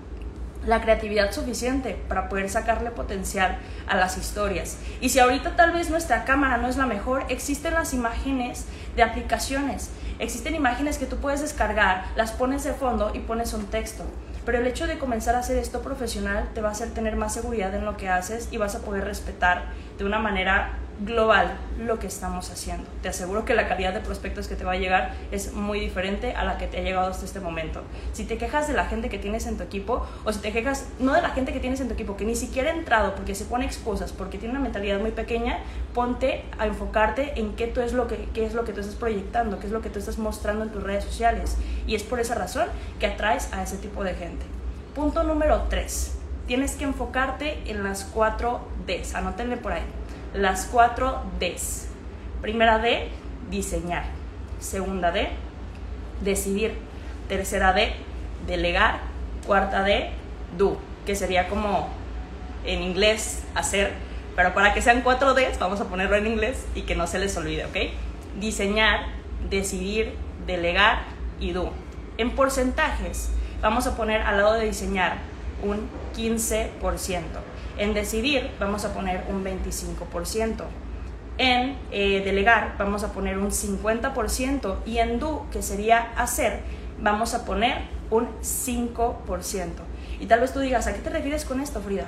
la 0.65 0.81
creatividad 0.81 1.31
suficiente 1.31 1.99
para 2.07 2.29
poder 2.29 2.49
sacarle 2.49 2.91
potencial 2.91 3.57
a 3.87 3.95
las 3.95 4.17
historias. 4.17 4.77
Y 4.99 5.09
si 5.09 5.19
ahorita 5.19 5.55
tal 5.55 5.71
vez 5.71 5.89
nuestra 5.89 6.23
cámara 6.23 6.57
no 6.57 6.67
es 6.67 6.77
la 6.77 6.85
mejor, 6.85 7.25
existen 7.29 7.73
las 7.73 7.93
imágenes 7.93 8.65
de 8.95 9.03
aplicaciones. 9.03 9.89
Existen 10.19 10.53
imágenes 10.53 10.99
que 10.99 11.07
tú 11.07 11.17
puedes 11.17 11.41
descargar, 11.41 12.05
las 12.15 12.31
pones 12.31 12.63
de 12.63 12.73
fondo 12.73 13.11
y 13.13 13.19
pones 13.19 13.53
un 13.53 13.65
texto. 13.67 14.03
Pero 14.45 14.59
el 14.59 14.67
hecho 14.67 14.87
de 14.87 14.99
comenzar 14.99 15.35
a 15.35 15.39
hacer 15.39 15.57
esto 15.57 15.81
profesional 15.81 16.49
te 16.53 16.61
va 16.61 16.69
a 16.69 16.71
hacer 16.73 16.91
tener 16.91 17.15
más 17.15 17.33
seguridad 17.33 17.73
en 17.73 17.85
lo 17.85 17.97
que 17.97 18.09
haces 18.09 18.47
y 18.51 18.57
vas 18.57 18.75
a 18.75 18.81
poder 18.81 19.03
respetar 19.03 19.65
de 19.97 20.05
una 20.05 20.19
manera 20.19 20.77
global 20.99 21.57
lo 21.79 21.99
que 21.99 22.07
estamos 22.07 22.51
haciendo. 22.51 22.87
Te 23.01 23.09
aseguro 23.09 23.45
que 23.45 23.53
la 23.53 23.67
calidad 23.67 23.93
de 23.93 24.01
prospectos 24.01 24.47
que 24.47 24.55
te 24.55 24.63
va 24.63 24.73
a 24.73 24.77
llegar 24.77 25.13
es 25.31 25.53
muy 25.53 25.79
diferente 25.79 26.33
a 26.35 26.43
la 26.43 26.57
que 26.57 26.67
te 26.67 26.77
ha 26.77 26.81
llegado 26.81 27.09
hasta 27.09 27.25
este 27.25 27.39
momento. 27.39 27.81
Si 28.13 28.25
te 28.25 28.37
quejas 28.37 28.67
de 28.67 28.73
la 28.73 28.85
gente 28.85 29.09
que 29.09 29.17
tienes 29.17 29.47
en 29.47 29.57
tu 29.57 29.63
equipo, 29.63 30.05
o 30.23 30.31
si 30.31 30.39
te 30.39 30.51
quejas 30.51 30.87
no 30.99 31.13
de 31.13 31.21
la 31.21 31.29
gente 31.29 31.53
que 31.53 31.59
tienes 31.59 31.79
en 31.79 31.87
tu 31.87 31.93
equipo, 31.93 32.17
que 32.17 32.25
ni 32.25 32.35
siquiera 32.35 32.71
ha 32.71 32.75
entrado 32.75 33.15
porque 33.15 33.35
se 33.35 33.45
pone 33.45 33.65
excusas, 33.65 34.11
porque 34.11 34.37
tiene 34.37 34.53
una 34.53 34.63
mentalidad 34.63 34.99
muy 34.99 35.11
pequeña, 35.11 35.59
ponte 35.93 36.43
a 36.59 36.67
enfocarte 36.67 37.39
en 37.39 37.53
qué, 37.55 37.67
tú 37.67 37.81
es, 37.81 37.93
lo 37.93 38.07
que, 38.07 38.29
qué 38.33 38.45
es 38.45 38.53
lo 38.53 38.63
que 38.63 38.73
tú 38.73 38.81
estás 38.81 38.95
proyectando, 38.95 39.59
qué 39.59 39.67
es 39.67 39.73
lo 39.73 39.81
que 39.81 39.89
tú 39.89 39.99
estás 39.99 40.17
mostrando 40.17 40.63
en 40.63 40.69
tus 40.71 40.83
redes 40.83 41.03
sociales. 41.03 41.57
Y 41.87 41.95
es 41.95 42.03
por 42.03 42.19
esa 42.19 42.35
razón 42.35 42.67
que 42.99 43.07
atraes 43.07 43.51
a 43.53 43.63
ese 43.63 43.77
tipo 43.77 44.03
de 44.03 44.13
gente. 44.13 44.45
Punto 44.93 45.23
número 45.23 45.63
3. 45.69 46.17
Tienes 46.47 46.75
que 46.75 46.83
enfocarte 46.83 47.61
en 47.65 47.83
las 47.83 48.03
4 48.03 48.59
Ds. 48.85 49.15
Anótenle 49.15 49.57
por 49.57 49.71
ahí 49.71 49.83
las 50.33 50.65
cuatro 50.65 51.23
Ds. 51.39 51.87
Primera 52.41 52.79
D, 52.79 53.09
diseñar. 53.49 54.05
Segunda 54.59 55.11
D, 55.11 55.29
decidir. 56.21 56.75
Tercera 57.27 57.73
D, 57.73 57.93
delegar. 58.47 58.99
Cuarta 59.45 59.83
D, 59.83 60.11
do, 60.57 60.77
que 61.05 61.15
sería 61.15 61.47
como 61.47 61.89
en 62.63 62.81
inglés 62.81 63.43
hacer. 63.55 63.93
Pero 64.35 64.53
para 64.53 64.73
que 64.73 64.81
sean 64.81 65.01
cuatro 65.01 65.33
Ds, 65.33 65.59
vamos 65.59 65.81
a 65.81 65.85
ponerlo 65.85 66.15
en 66.15 66.27
inglés 66.27 66.65
y 66.75 66.83
que 66.83 66.95
no 66.95 67.07
se 67.07 67.19
les 67.19 67.35
olvide, 67.37 67.65
¿ok? 67.65 67.75
Diseñar, 68.39 69.07
decidir, 69.49 70.13
delegar 70.45 70.99
y 71.39 71.51
do. 71.51 71.73
En 72.17 72.31
porcentajes, 72.31 73.29
vamos 73.61 73.87
a 73.87 73.97
poner 73.97 74.21
al 74.21 74.37
lado 74.37 74.53
de 74.53 74.65
diseñar 74.65 75.17
un 75.63 75.89
15%. 76.15 76.69
En 77.77 77.93
decidir 77.93 78.49
vamos 78.59 78.85
a 78.85 78.93
poner 78.93 79.23
un 79.29 79.43
25%. 79.43 80.63
En 81.37 81.77
eh, 81.91 82.21
delegar 82.23 82.75
vamos 82.77 83.03
a 83.03 83.13
poner 83.13 83.37
un 83.37 83.51
50% 83.51 84.75
y 84.85 84.97
en 84.97 85.19
do, 85.19 85.45
que 85.51 85.61
sería 85.61 86.11
hacer, 86.15 86.61
vamos 86.99 87.33
a 87.33 87.45
poner 87.45 87.83
un 88.09 88.27
5%. 88.41 89.67
Y 90.19 90.25
tal 90.27 90.41
vez 90.41 90.53
tú 90.53 90.59
digas, 90.59 90.85
¿a 90.87 90.93
qué 90.93 90.99
te 90.99 91.09
refieres 91.09 91.45
con 91.45 91.61
esto, 91.61 91.81
Frida? 91.81 92.05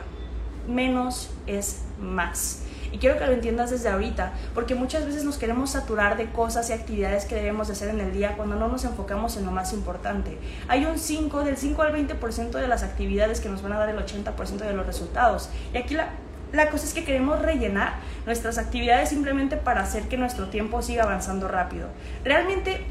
Menos 0.68 1.32
es 1.48 1.84
más. 2.00 2.64
Y 2.94 3.00
quiero 3.00 3.18
que 3.18 3.26
lo 3.26 3.32
entiendas 3.32 3.72
desde 3.72 3.90
ahorita, 3.90 4.34
porque 4.54 4.76
muchas 4.76 5.06
veces 5.06 5.24
nos 5.24 5.38
queremos 5.38 5.72
saturar 5.72 6.16
de 6.16 6.30
cosas 6.30 6.70
y 6.70 6.74
actividades 6.74 7.26
que 7.26 7.34
debemos 7.34 7.68
de 7.68 7.74
hacer 7.74 7.90
en 7.90 8.00
el 8.00 8.14
día 8.14 8.38
cuando 8.38 8.56
no 8.56 8.68
nos 8.68 8.86
enfocamos 8.86 9.36
en 9.36 9.46
lo 9.46 9.52
más 9.52 9.74
importante. 9.74 10.38
Hay 10.68 10.86
un 10.86 11.00
5, 11.00 11.44
del 11.44 11.58
5 11.58 11.82
al 11.82 11.92
20% 11.92 12.52
de 12.52 12.68
las 12.68 12.84
actividades 12.84 13.42
que 13.42 13.50
nos 13.50 13.64
van 13.64 13.74
a 13.74 13.80
dar 13.80 13.90
el 13.90 13.98
80% 13.98 14.58
de 14.58 14.74
los 14.74 14.86
resultados. 14.86 15.50
Y 15.74 15.78
aquí 15.78 15.96
la, 15.96 16.10
la 16.52 16.70
cosa 16.70 16.86
es 16.86 16.94
que 16.94 17.04
queremos 17.04 17.42
rellenar 17.42 17.96
nuestras 18.28 18.60
actividades 18.60 19.10
simplemente 19.10 19.58
para 19.58 19.82
hacer 19.82 20.08
que 20.08 20.18
nuestro 20.18 20.50
tiempo 20.50 20.84
siga 20.84 21.02
avanzando 21.02 21.48
rápido. 21.48 21.88
Realmente 22.24 22.86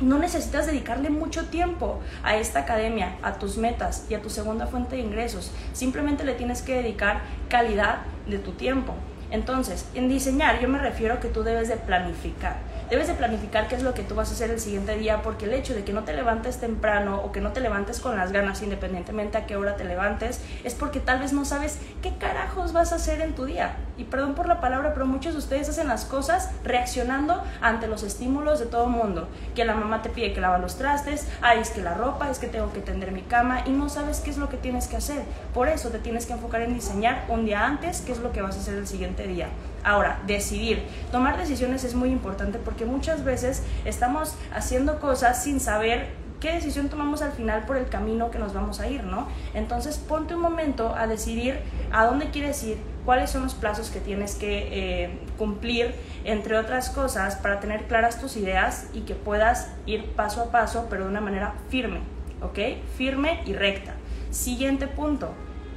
no 0.00 0.18
necesitas 0.18 0.66
dedicarle 0.66 1.10
mucho 1.10 1.44
tiempo 1.48 2.00
a 2.22 2.36
esta 2.36 2.60
academia, 2.60 3.18
a 3.22 3.34
tus 3.34 3.58
metas 3.58 4.06
y 4.08 4.14
a 4.14 4.22
tu 4.22 4.30
segunda 4.30 4.66
fuente 4.66 4.96
de 4.96 5.02
ingresos. 5.02 5.52
Simplemente 5.74 6.24
le 6.24 6.32
tienes 6.32 6.62
que 6.62 6.76
dedicar 6.76 7.20
calidad 7.50 7.98
de 8.26 8.38
tu 8.38 8.52
tiempo. 8.52 8.94
Entonces, 9.30 9.86
en 9.94 10.08
diseñar 10.08 10.60
yo 10.60 10.68
me 10.68 10.78
refiero 10.78 11.14
a 11.14 11.20
que 11.20 11.28
tú 11.28 11.42
debes 11.42 11.68
de 11.68 11.76
planificar. 11.76 12.56
Debes 12.90 13.08
de 13.08 13.14
planificar 13.14 13.66
qué 13.66 13.74
es 13.74 13.82
lo 13.82 13.94
que 13.94 14.02
tú 14.02 14.14
vas 14.14 14.30
a 14.30 14.34
hacer 14.34 14.50
el 14.50 14.60
siguiente 14.60 14.96
día 14.96 15.22
porque 15.22 15.46
el 15.46 15.54
hecho 15.54 15.74
de 15.74 15.82
que 15.82 15.92
no 15.92 16.04
te 16.04 16.12
levantes 16.12 16.58
temprano 16.58 17.20
o 17.22 17.32
que 17.32 17.40
no 17.40 17.52
te 17.52 17.60
levantes 17.60 17.98
con 17.98 18.16
las 18.16 18.30
ganas 18.30 18.62
independientemente 18.62 19.38
a 19.38 19.46
qué 19.46 19.56
hora 19.56 19.76
te 19.76 19.84
levantes 19.84 20.40
es 20.62 20.74
porque 20.74 21.00
tal 21.00 21.18
vez 21.18 21.32
no 21.32 21.44
sabes 21.44 21.78
qué 22.02 22.16
carajos 22.16 22.72
vas 22.72 22.92
a 22.92 22.96
hacer 22.96 23.20
en 23.20 23.34
tu 23.34 23.46
día. 23.46 23.76
Y 23.98 24.04
perdón 24.04 24.34
por 24.34 24.46
la 24.46 24.60
palabra, 24.60 24.92
pero 24.92 25.06
muchos 25.06 25.32
de 25.32 25.38
ustedes 25.38 25.68
hacen 25.68 25.88
las 25.88 26.04
cosas 26.04 26.50
reaccionando 26.64 27.42
ante 27.60 27.86
los 27.86 28.02
estímulos 28.02 28.58
de 28.58 28.66
todo 28.66 28.84
el 28.84 28.90
mundo. 28.90 29.28
Que 29.54 29.64
la 29.64 29.74
mamá 29.74 30.02
te 30.02 30.10
pide 30.10 30.32
que 30.32 30.40
lava 30.40 30.58
los 30.58 30.76
trastes, 30.76 31.26
ay, 31.40 31.60
es 31.60 31.70
que 31.70 31.82
la 31.82 31.94
ropa, 31.94 32.30
es 32.30 32.38
que 32.38 32.46
tengo 32.46 32.72
que 32.72 32.80
tender 32.80 33.12
mi 33.12 33.22
cama 33.22 33.62
y 33.66 33.70
no 33.70 33.88
sabes 33.88 34.20
qué 34.20 34.30
es 34.30 34.38
lo 34.38 34.48
que 34.48 34.56
tienes 34.56 34.86
que 34.86 34.96
hacer. 34.96 35.22
Por 35.54 35.68
eso 35.68 35.88
te 35.88 35.98
tienes 35.98 36.26
que 36.26 36.34
enfocar 36.34 36.60
en 36.62 36.74
diseñar 36.74 37.24
un 37.28 37.44
día 37.46 37.64
antes 37.64 38.02
qué 38.02 38.12
es 38.12 38.18
lo 38.18 38.32
que 38.32 38.42
vas 38.42 38.56
a 38.56 38.60
hacer 38.60 38.74
el 38.74 38.86
siguiente 38.86 39.26
día. 39.26 39.48
Ahora, 39.82 40.18
decidir. 40.26 40.82
Tomar 41.12 41.36
decisiones 41.38 41.84
es 41.84 41.94
muy 41.94 42.10
importante 42.10 42.58
porque 42.58 42.84
muchas 42.84 43.24
veces 43.24 43.62
estamos 43.84 44.34
haciendo 44.54 45.00
cosas 45.00 45.42
sin 45.42 45.60
saber 45.60 46.26
qué 46.40 46.52
decisión 46.52 46.88
tomamos 46.88 47.22
al 47.22 47.32
final 47.32 47.64
por 47.64 47.76
el 47.76 47.88
camino 47.88 48.30
que 48.30 48.38
nos 48.38 48.52
vamos 48.52 48.80
a 48.80 48.88
ir, 48.88 49.04
¿no? 49.04 49.28
Entonces 49.54 49.96
ponte 49.96 50.34
un 50.34 50.42
momento 50.42 50.94
a 50.94 51.06
decidir 51.06 51.60
a 51.92 52.04
dónde 52.04 52.30
quieres 52.30 52.62
ir, 52.62 52.78
cuáles 53.06 53.30
son 53.30 53.44
los 53.44 53.54
plazos 53.54 53.88
que 53.88 54.00
tienes 54.00 54.34
que 54.34 54.68
eh, 55.04 55.18
cumplir, 55.38 55.94
entre 56.24 56.58
otras 56.58 56.90
cosas, 56.90 57.36
para 57.36 57.60
tener 57.60 57.84
claras 57.84 58.20
tus 58.20 58.36
ideas 58.36 58.88
y 58.92 59.02
que 59.02 59.14
puedas 59.14 59.72
ir 59.86 60.04
paso 60.10 60.42
a 60.42 60.50
paso, 60.50 60.88
pero 60.90 61.04
de 61.04 61.10
una 61.10 61.22
manera 61.22 61.54
firme, 61.70 62.00
¿ok? 62.42 62.58
Firme 62.98 63.40
y 63.46 63.54
recta. 63.54 63.94
Siguiente 64.30 64.88
punto, 64.88 65.32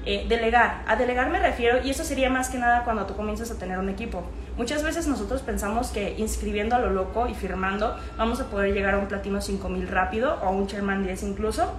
eh, 0.05 0.25
delegar. 0.27 0.83
A 0.87 0.95
delegar 0.95 1.29
me 1.29 1.39
refiero, 1.39 1.79
y 1.85 1.91
eso 1.91 2.03
sería 2.03 2.29
más 2.29 2.49
que 2.49 2.57
nada 2.57 2.83
cuando 2.83 3.05
tú 3.05 3.15
comienzas 3.15 3.51
a 3.51 3.59
tener 3.59 3.77
un 3.77 3.89
equipo. 3.89 4.23
Muchas 4.57 4.83
veces 4.83 5.07
nosotros 5.07 5.41
pensamos 5.41 5.89
que 5.89 6.15
inscribiendo 6.17 6.75
a 6.75 6.79
lo 6.79 6.89
loco 6.89 7.27
y 7.27 7.33
firmando 7.33 7.95
vamos 8.17 8.41
a 8.41 8.49
poder 8.49 8.73
llegar 8.73 8.95
a 8.95 8.97
un 8.97 9.07
platino 9.07 9.39
5000 9.39 9.87
rápido 9.87 10.37
o 10.41 10.47
a 10.47 10.49
un 10.49 10.67
Chairman 10.67 11.03
10 11.03 11.23
incluso. 11.23 11.71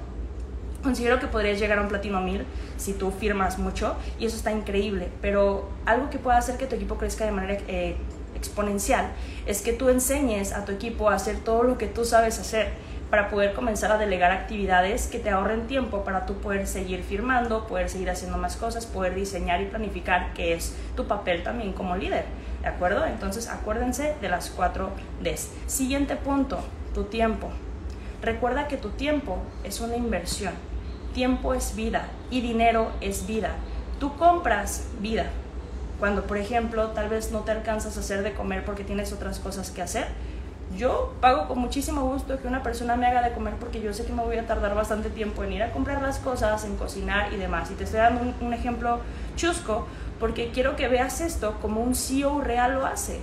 Considero 0.83 1.21
que 1.21 1.27
podrías 1.27 1.59
llegar 1.59 1.79
a 1.79 1.83
un 1.83 1.89
platino 1.89 2.23
1000 2.23 2.45
si 2.79 2.95
tú 2.95 3.11
firmas 3.11 3.59
mucho 3.59 3.97
y 4.19 4.25
eso 4.25 4.37
está 4.37 4.51
increíble, 4.51 5.09
pero 5.21 5.69
algo 5.85 6.09
que 6.09 6.19
pueda 6.19 6.39
hacer 6.39 6.57
que 6.57 6.67
tu 6.67 6.77
equipo 6.77 6.97
crezca 6.97 7.27
de 7.27 7.33
manera 7.33 7.61
eh, 7.69 7.97
exponencial 8.35 9.11
es 9.45 9.61
que 9.61 9.75
tú 9.75 9.91
enseñes 9.91 10.53
a 10.53 10.65
tu 10.65 10.73
equipo 10.73 11.11
a 11.11 11.15
hacer 11.15 11.37
todo 11.41 11.65
lo 11.65 11.77
que 11.77 11.87
tú 11.87 12.07
sabes 12.07 12.39
hacer 12.39 12.69
para 13.11 13.29
poder 13.29 13.53
comenzar 13.53 13.93
a 13.93 13.99
delegar 13.99 14.31
actividades 14.31 15.09
que 15.09 15.19
te 15.19 15.29
ahorren 15.29 15.67
tiempo 15.67 16.03
para 16.03 16.25
tú 16.25 16.35
poder 16.35 16.67
seguir 16.67 17.03
firmando, 17.03 17.67
poder 17.67 17.91
seguir 17.91 18.09
haciendo 18.09 18.39
más 18.39 18.57
cosas, 18.57 18.87
poder 18.87 19.15
diseñar 19.15 19.61
y 19.61 19.67
planificar, 19.67 20.33
que 20.33 20.55
es 20.55 20.75
tu 20.97 21.07
papel 21.07 21.43
también 21.43 21.73
como 21.73 21.97
líder. 21.97 22.25
¿De 22.63 22.69
acuerdo? 22.69 23.05
Entonces 23.05 23.49
acuérdense 23.49 24.15
de 24.21 24.29
las 24.29 24.49
cuatro 24.51 24.91
Ds. 25.23 25.51
Siguiente 25.67 26.17
punto, 26.17 26.61
tu 26.95 27.05
tiempo. 27.05 27.51
Recuerda 28.23 28.69
que 28.69 28.77
tu 28.77 28.91
tiempo 28.91 29.39
es 29.65 29.81
una 29.81 29.97
inversión. 29.97 30.53
Tiempo 31.15 31.55
es 31.55 31.75
vida 31.75 32.09
y 32.31 32.41
dinero 32.41 32.91
es 33.01 33.27
vida. 33.27 33.51
Tú 33.99 34.17
compras 34.17 34.87
vida. 35.01 35.27
Cuando, 35.99 36.25
por 36.25 36.39
ejemplo, 36.39 36.89
tal 36.89 37.09
vez 37.09 37.31
no 37.31 37.41
te 37.41 37.53
alcanzas 37.53 37.97
a 37.97 38.01
hacer 38.01 38.23
de 38.23 38.33
comer 38.33 38.65
porque 38.65 38.85
tienes 38.85 39.13
otras 39.13 39.39
cosas 39.39 39.71
que 39.71 39.83
hacer, 39.83 40.07
yo 40.77 41.13
pago 41.21 41.49
con 41.49 41.59
muchísimo 41.59 42.03
gusto 42.03 42.41
que 42.41 42.47
una 42.47 42.63
persona 42.63 42.95
me 42.97 43.07
haga 43.07 43.23
de 43.23 43.33
comer 43.33 43.55
porque 43.55 43.81
yo 43.81 43.93
sé 43.93 44.05
que 44.05 44.13
me 44.13 44.23
voy 44.23 44.37
a 44.37 44.47
tardar 44.47 44.75
bastante 44.75 45.11
tiempo 45.11 45.43
en 45.43 45.53
ir 45.53 45.63
a 45.63 45.73
comprar 45.73 46.01
las 46.01 46.19
cosas, 46.19 46.65
en 46.65 46.77
cocinar 46.77 47.33
y 47.33 47.37
demás. 47.37 47.71
Y 47.71 47.75
te 47.75 47.85
estoy 47.85 47.99
dando 47.99 48.23
un, 48.41 48.55
ejemplo 48.55 49.01
chusco 49.37 49.87
porque 50.21 50.51
quiero 50.53 50.77
que 50.77 50.89
veas 50.89 51.21
esto 51.21 51.57
como 51.61 51.83
un 51.83 51.95
CEO 51.95 52.41
real 52.41 52.75
lo 52.75 52.87
hace. 52.87 53.21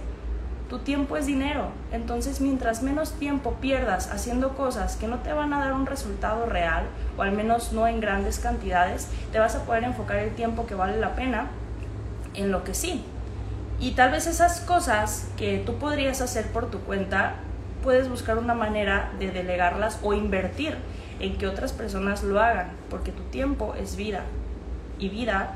Tu 0.70 0.80
tiempo 0.80 1.16
es 1.16 1.26
dinero, 1.26 1.70
entonces 1.94 2.42
mientras 2.42 2.84
menos 2.84 3.14
tiempo 3.14 3.54
pierdas 3.62 4.12
haciendo 4.12 4.56
cosas 4.58 4.98
que 4.98 5.08
no 5.08 5.20
te 5.20 5.32
van 5.32 5.54
a 5.54 5.60
dar 5.60 5.72
un 5.72 5.86
resultado 5.86 6.46
real, 6.46 6.84
o 7.18 7.22
al 7.22 7.32
menos 7.32 7.72
no 7.72 7.88
en 7.88 8.02
grandes 8.02 8.40
cantidades, 8.40 9.08
te 9.32 9.40
vas 9.40 9.56
a 9.56 9.64
poder 9.64 9.86
enfocar 9.86 10.18
el 10.18 10.36
tiempo 10.36 10.66
que 10.66 10.76
vale 10.76 11.00
la 11.00 11.16
pena 11.16 11.48
en 12.34 12.52
lo 12.52 12.66
que 12.66 12.74
sí, 12.74 13.06
y 13.80 13.92
tal 13.92 14.12
vez 14.12 14.28
esas 14.28 14.60
cosas 14.60 15.30
que 15.38 15.64
tú 15.66 15.76
podrías 15.76 16.20
hacer 16.20 16.48
por 16.48 16.70
tu 16.70 16.80
cuenta 16.80 17.36
puedes 17.84 18.10
buscar 18.10 18.38
una 18.38 18.54
manera 18.54 19.12
de 19.20 19.32
delegarlas 19.32 20.00
o 20.02 20.14
invertir 20.14 20.76
en 21.20 21.38
que 21.38 21.48
otras 21.48 21.72
personas 21.72 22.24
lo 22.24 22.42
hagan, 22.42 22.72
porque 22.90 23.12
tu 23.12 23.24
tiempo 23.24 23.74
es 23.80 23.96
vida 23.96 24.24
y 25.00 25.10
vida 25.10 25.54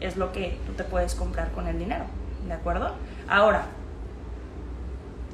es 0.00 0.16
lo 0.16 0.30
que 0.30 0.58
tú 0.66 0.74
te 0.74 0.84
puedes 0.84 1.14
comprar 1.14 1.50
con 1.50 1.66
el 1.66 1.78
dinero, 1.78 2.04
¿de 2.46 2.52
acuerdo? 2.52 2.92
Ahora, 3.28 3.64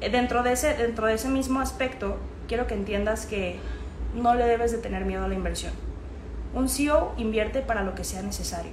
dentro 0.09 0.43
de 0.43 0.53
ese, 0.53 0.73
dentro 0.73 1.07
de 1.07 1.13
ese 1.13 1.29
mismo 1.29 1.59
aspecto, 1.59 2.17
quiero 2.47 2.67
que 2.67 2.73
entiendas 2.73 3.25
que 3.25 3.59
no 4.15 4.35
le 4.35 4.45
debes 4.45 4.71
de 4.71 4.79
tener 4.79 5.05
miedo 5.05 5.25
a 5.25 5.27
la 5.27 5.35
inversión. 5.35 5.73
Un 6.53 6.67
CEO 6.69 7.13
invierte 7.17 7.61
para 7.61 7.83
lo 7.83 7.95
que 7.95 8.03
sea 8.03 8.21
necesario. 8.21 8.71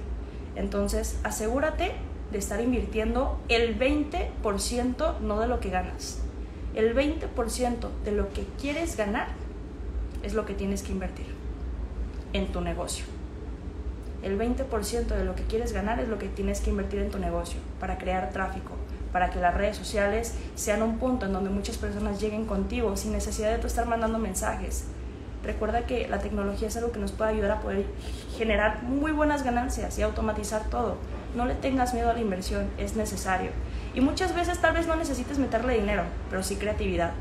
Entonces, 0.55 1.19
asegúrate 1.23 1.93
de 2.31 2.37
estar 2.37 2.59
invirtiendo 2.61 3.39
el 3.47 3.79
20% 3.79 5.19
no 5.19 5.39
de 5.39 5.47
lo 5.47 5.59
que 5.59 5.69
ganas. 5.69 6.19
El 6.75 6.95
20% 6.95 7.89
de 8.03 8.11
lo 8.11 8.29
que 8.29 8.45
quieres 8.59 8.97
ganar 8.97 9.27
es 10.23 10.33
lo 10.33 10.45
que 10.45 10.53
tienes 10.53 10.83
que 10.83 10.91
invertir 10.91 11.27
en 12.33 12.47
tu 12.51 12.61
negocio. 12.61 13.05
El 14.21 14.37
20% 14.37 15.07
de 15.07 15.23
lo 15.23 15.35
que 15.35 15.43
quieres 15.43 15.71
ganar 15.71 15.99
es 15.99 16.09
lo 16.09 16.19
que 16.19 16.27
tienes 16.27 16.59
que 16.59 16.69
invertir 16.69 16.99
en 16.99 17.09
tu 17.09 17.19
negocio 17.19 17.59
para 17.79 17.97
crear 17.97 18.31
tráfico, 18.31 18.73
para 19.11 19.29
que 19.29 19.39
las 19.39 19.53
redes 19.53 19.77
sociales 19.77 20.35
sean 20.55 20.81
un 20.81 20.97
punto 20.97 21.25
en 21.25 21.33
donde 21.33 21.49
muchas 21.49 21.77
personas 21.77 22.21
lleguen 22.21 22.45
contigo 22.45 22.95
sin 22.95 23.11
necesidad 23.11 23.57
de 23.57 23.67
estar 23.67 23.87
mandando 23.87 24.19
mensajes. 24.19 24.85
Recuerda 25.43 25.85
que 25.85 26.07
la 26.07 26.19
tecnología 26.19 26.67
es 26.67 26.75
algo 26.75 26.91
que 26.91 26.99
nos 26.99 27.13
puede 27.13 27.31
ayudar 27.31 27.51
a 27.51 27.61
poder 27.61 27.85
generar 28.37 28.83
muy 28.83 29.11
buenas 29.11 29.43
ganancias 29.43 29.97
y 29.97 30.01
automatizar 30.01 30.69
todo. 30.69 30.97
No 31.35 31.45
le 31.45 31.55
tengas 31.55 31.93
miedo 31.93 32.09
a 32.09 32.13
la 32.13 32.19
inversión, 32.19 32.69
es 32.77 32.95
necesario. 32.95 33.51
Y 33.93 34.01
muchas 34.01 34.35
veces 34.35 34.59
tal 34.59 34.73
vez 34.73 34.87
no 34.87 34.95
necesites 34.95 35.39
meterle 35.39 35.75
dinero, 35.75 36.03
pero 36.29 36.43
sí 36.43 36.57
creatividad, 36.57 37.11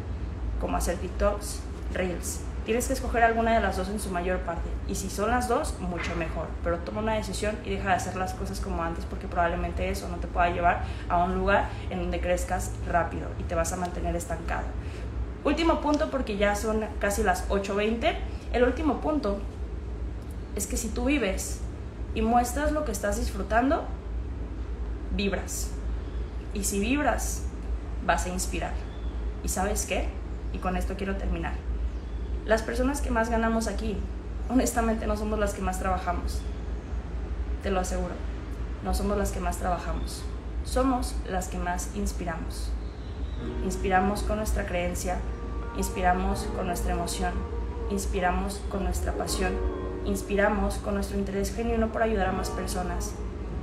como 0.60 0.76
hacer 0.76 0.96
TikToks, 0.96 1.60
Reels, 1.94 2.40
Tienes 2.68 2.86
que 2.86 2.92
escoger 2.92 3.24
alguna 3.24 3.54
de 3.54 3.60
las 3.60 3.78
dos 3.78 3.88
en 3.88 3.98
su 3.98 4.10
mayor 4.10 4.40
parte. 4.40 4.68
Y 4.88 4.94
si 4.94 5.08
son 5.08 5.30
las 5.30 5.48
dos, 5.48 5.80
mucho 5.80 6.14
mejor. 6.16 6.48
Pero 6.62 6.76
toma 6.80 7.00
una 7.00 7.14
decisión 7.14 7.56
y 7.64 7.70
deja 7.70 7.88
de 7.88 7.94
hacer 7.94 8.14
las 8.16 8.34
cosas 8.34 8.60
como 8.60 8.82
antes 8.82 9.06
porque 9.06 9.26
probablemente 9.26 9.88
eso 9.88 10.06
no 10.10 10.18
te 10.18 10.26
pueda 10.26 10.50
llevar 10.50 10.84
a 11.08 11.16
un 11.24 11.34
lugar 11.34 11.70
en 11.88 11.98
donde 11.98 12.20
crezcas 12.20 12.72
rápido 12.86 13.30
y 13.38 13.44
te 13.44 13.54
vas 13.54 13.72
a 13.72 13.76
mantener 13.76 14.14
estancado. 14.16 14.66
Último 15.44 15.80
punto 15.80 16.10
porque 16.10 16.36
ya 16.36 16.54
son 16.56 16.84
casi 17.00 17.22
las 17.22 17.48
8.20. 17.48 18.14
El 18.52 18.64
último 18.64 19.00
punto 19.00 19.38
es 20.54 20.66
que 20.66 20.76
si 20.76 20.88
tú 20.88 21.06
vives 21.06 21.62
y 22.14 22.20
muestras 22.20 22.72
lo 22.72 22.84
que 22.84 22.92
estás 22.92 23.18
disfrutando, 23.18 23.86
vibras. 25.16 25.70
Y 26.52 26.64
si 26.64 26.80
vibras, 26.80 27.44
vas 28.04 28.26
a 28.26 28.28
inspirar. 28.28 28.74
¿Y 29.42 29.48
sabes 29.48 29.86
qué? 29.86 30.08
Y 30.52 30.58
con 30.58 30.76
esto 30.76 30.96
quiero 30.98 31.16
terminar 31.16 31.67
las 32.48 32.62
personas 32.62 33.02
que 33.02 33.10
más 33.10 33.28
ganamos 33.28 33.66
aquí, 33.66 33.98
honestamente 34.48 35.06
no 35.06 35.18
somos 35.18 35.38
las 35.38 35.52
que 35.52 35.60
más 35.60 35.78
trabajamos. 35.78 36.40
Te 37.62 37.70
lo 37.70 37.78
aseguro. 37.78 38.14
No 38.82 38.94
somos 38.94 39.18
las 39.18 39.32
que 39.32 39.40
más 39.40 39.58
trabajamos. 39.58 40.22
Somos 40.64 41.14
las 41.28 41.48
que 41.48 41.58
más 41.58 41.90
inspiramos. 41.94 42.70
Inspiramos 43.64 44.22
con 44.22 44.38
nuestra 44.38 44.64
creencia, 44.64 45.18
inspiramos 45.76 46.48
con 46.56 46.66
nuestra 46.66 46.94
emoción, 46.94 47.34
inspiramos 47.90 48.62
con 48.70 48.82
nuestra 48.82 49.12
pasión, 49.12 49.52
inspiramos 50.06 50.78
con 50.78 50.94
nuestro 50.94 51.18
interés 51.18 51.54
genuino 51.54 51.92
por 51.92 52.02
ayudar 52.02 52.28
a 52.28 52.32
más 52.32 52.48
personas. 52.48 53.12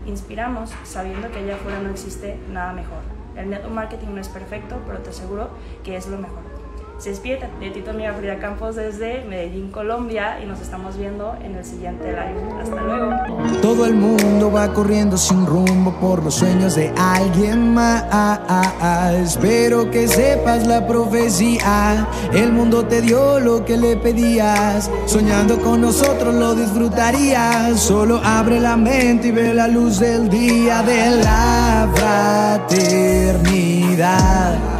Inspiramos 0.05 0.69
sabiendo 0.83 1.31
que 1.31 1.39
allá 1.39 1.55
afuera 1.55 1.79
no 1.79 1.89
existe 1.89 2.37
nada 2.51 2.71
mejor. 2.71 3.01
El 3.35 3.49
network 3.49 3.73
marketing 3.73 4.09
no 4.13 4.21
es 4.21 4.29
perfecto, 4.29 4.79
pero 4.85 4.99
te 4.99 5.09
aseguro 5.09 5.49
que 5.83 5.97
es 5.97 6.05
lo 6.05 6.19
mejor. 6.19 6.54
Se 6.97 7.09
despierta 7.09 7.49
de 7.59 7.71
Tito 7.71 7.91
Amiga 7.91 8.13
Frida 8.13 8.39
Campos 8.39 8.77
desde 8.77 9.25
Medellín, 9.25 9.69
Colombia 9.69 10.39
y 10.41 10.45
nos 10.45 10.61
estamos 10.61 10.97
viendo 10.97 11.35
en 11.43 11.55
el 11.55 11.65
siguiente 11.65 12.07
live. 12.07 12.61
Hasta 12.61 12.81
luego. 12.81 13.11
Todo 13.61 13.85
el 13.85 13.95
mundo 13.95 14.49
va 14.49 14.73
corriendo 14.73 15.17
sin 15.17 15.45
rumbo 15.45 15.91
por 15.99 16.23
los 16.23 16.35
sueños 16.35 16.75
de 16.75 16.93
alguien 16.97 17.73
más. 17.73 18.05
Espero 19.13 19.91
que 19.91 20.07
sepas 20.07 20.65
la 20.65 20.87
profecía. 20.87 22.07
El 22.31 22.53
mundo 22.53 22.85
te 22.85 23.01
dio 23.01 23.41
lo 23.41 23.65
que 23.65 23.75
le 23.75 23.97
pedías. 23.97 24.89
Soñando 25.05 25.59
con 25.59 25.81
nosotros 25.81 26.33
lo 26.33 26.55
disfrutarías. 26.55 27.77
Solo 27.77 28.21
abre 28.23 28.61
la 28.61 28.77
mente 28.77 29.27
y 29.27 29.31
ve 29.31 29.53
la 29.53 29.67
luz 29.67 29.99
del 29.99 30.29
día 30.29 30.81
de 30.81 31.17
la 31.17 31.89
fraternidad. 32.69 34.74